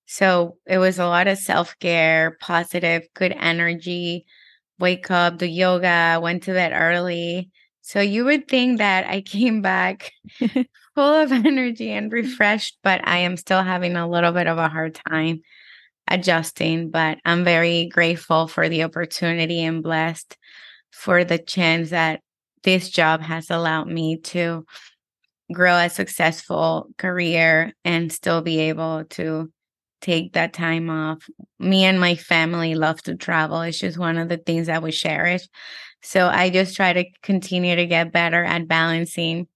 so 0.05 0.57
it 0.65 0.77
was 0.77 0.99
a 0.99 1.07
lot 1.07 1.27
of 1.27 1.37
self 1.37 1.77
care, 1.79 2.37
positive, 2.41 3.03
good 3.13 3.31
energy. 3.31 4.25
Wake 4.77 5.09
up, 5.09 5.37
do 5.37 5.45
yoga, 5.45 6.19
went 6.21 6.43
to 6.43 6.53
bed 6.53 6.73
early. 6.75 7.49
So 7.81 8.01
you 8.01 8.25
would 8.25 8.47
think 8.47 8.79
that 8.79 9.07
I 9.07 9.21
came 9.25 9.61
back 9.61 10.11
full 10.95 11.13
of 11.13 11.31
energy 11.31 11.91
and 11.91 12.09
mm. 12.11 12.13
refreshed, 12.13 12.77
but 12.83 13.07
I 13.07 13.19
am 13.19 13.37
still 13.37 13.63
having 13.63 13.95
a 13.95 14.09
little 14.09 14.31
bit 14.31 14.47
of 14.47 14.57
a 14.57 14.69
hard 14.69 14.99
time 15.09 15.41
adjusting. 16.07 16.91
But 16.91 17.19
I'm 17.25 17.43
very 17.43 17.87
grateful 17.87 18.47
for 18.47 18.69
the 18.69 18.83
opportunity 18.83 19.63
and 19.63 19.81
blessed 19.81 20.37
for 20.91 21.23
the 21.23 21.37
chance 21.37 21.89
that 21.89 22.21
this 22.63 22.89
job 22.89 23.21
has 23.21 23.49
allowed 23.49 23.87
me 23.87 24.17
to 24.17 24.65
grow 25.53 25.77
a 25.77 25.89
successful 25.89 26.87
career 26.97 27.71
and 27.83 28.11
still 28.11 28.41
be 28.41 28.59
able 28.61 29.05
to 29.05 29.51
take 30.05 30.33
that 30.33 30.53
time 30.53 30.89
off. 30.89 31.27
Me 31.59 31.83
and 31.83 31.99
my 31.99 32.15
family 32.15 32.75
love 32.75 33.01
to 33.03 33.15
travel. 33.15 33.61
It's 33.61 33.79
just 33.79 33.97
one 33.97 34.17
of 34.17 34.29
the 34.29 34.37
things 34.37 34.67
that 34.67 34.83
we 34.83 34.91
cherish. 34.91 35.47
So 36.01 36.27
I 36.27 36.49
just 36.49 36.75
try 36.75 36.93
to 36.93 37.05
continue 37.23 37.75
to 37.75 37.87
get 37.87 38.13
better 38.13 38.43
at 38.43 38.67
balancing 38.67 39.47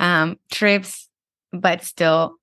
um, 0.00 0.36
trips 0.50 1.08
but 1.52 1.82
still, 1.82 2.36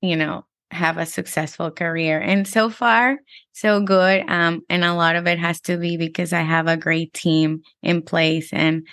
you 0.00 0.16
know, 0.16 0.44
have 0.70 0.98
a 0.98 1.06
successful 1.06 1.70
career. 1.70 2.18
And 2.20 2.46
so 2.46 2.70
far, 2.70 3.18
so 3.52 3.80
good. 3.80 4.24
Um, 4.28 4.62
and 4.68 4.84
a 4.84 4.94
lot 4.94 5.16
of 5.16 5.26
it 5.26 5.38
has 5.38 5.60
to 5.62 5.76
be 5.76 5.96
because 5.96 6.32
I 6.32 6.40
have 6.40 6.66
a 6.66 6.76
great 6.76 7.12
team 7.12 7.62
in 7.82 8.02
place 8.02 8.52
and 8.52 8.86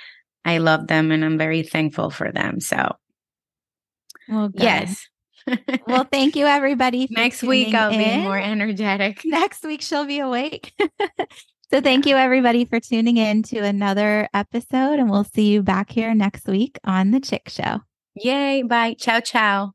I 0.46 0.60
love 0.60 0.88
them 0.88 1.12
and 1.12 1.24
I'm 1.24 1.38
very 1.38 1.64
thankful 1.64 2.10
for 2.10 2.32
them. 2.32 2.60
So, 2.60 2.96
Well, 4.28 4.52
yes. 4.54 5.08
Well, 5.88 6.08
thank 6.12 6.36
you, 6.36 6.46
everybody. 6.46 7.08
Next 7.12 7.44
week, 7.44 7.74
I'll 7.74 7.92
be 7.92 8.24
more 8.24 8.38
energetic. 8.38 9.22
Next 9.26 9.64
week, 9.64 9.82
she'll 9.82 10.06
be 10.06 10.20
awake. 10.20 10.74
so, 11.72 11.82
thank 11.82 12.06
you, 12.06 12.16
everybody, 12.16 12.66
for 12.66 12.80
tuning 12.80 13.18
in 13.18 13.44
to 13.44 13.60
another 13.60 14.30
episode. 14.34 15.00
And 15.00 15.10
we'll 15.10 15.26
see 15.26 15.52
you 15.52 15.62
back 15.62 15.92
here 15.92 16.14
next 16.14 16.48
week 16.48 16.80
on 16.84 17.12
The 17.12 17.20
Chick 17.20 17.50
Show. 17.50 17.82
Yay. 18.16 18.64
Bye. 18.64 18.96
Ciao, 19.00 19.20
ciao. 19.20 19.74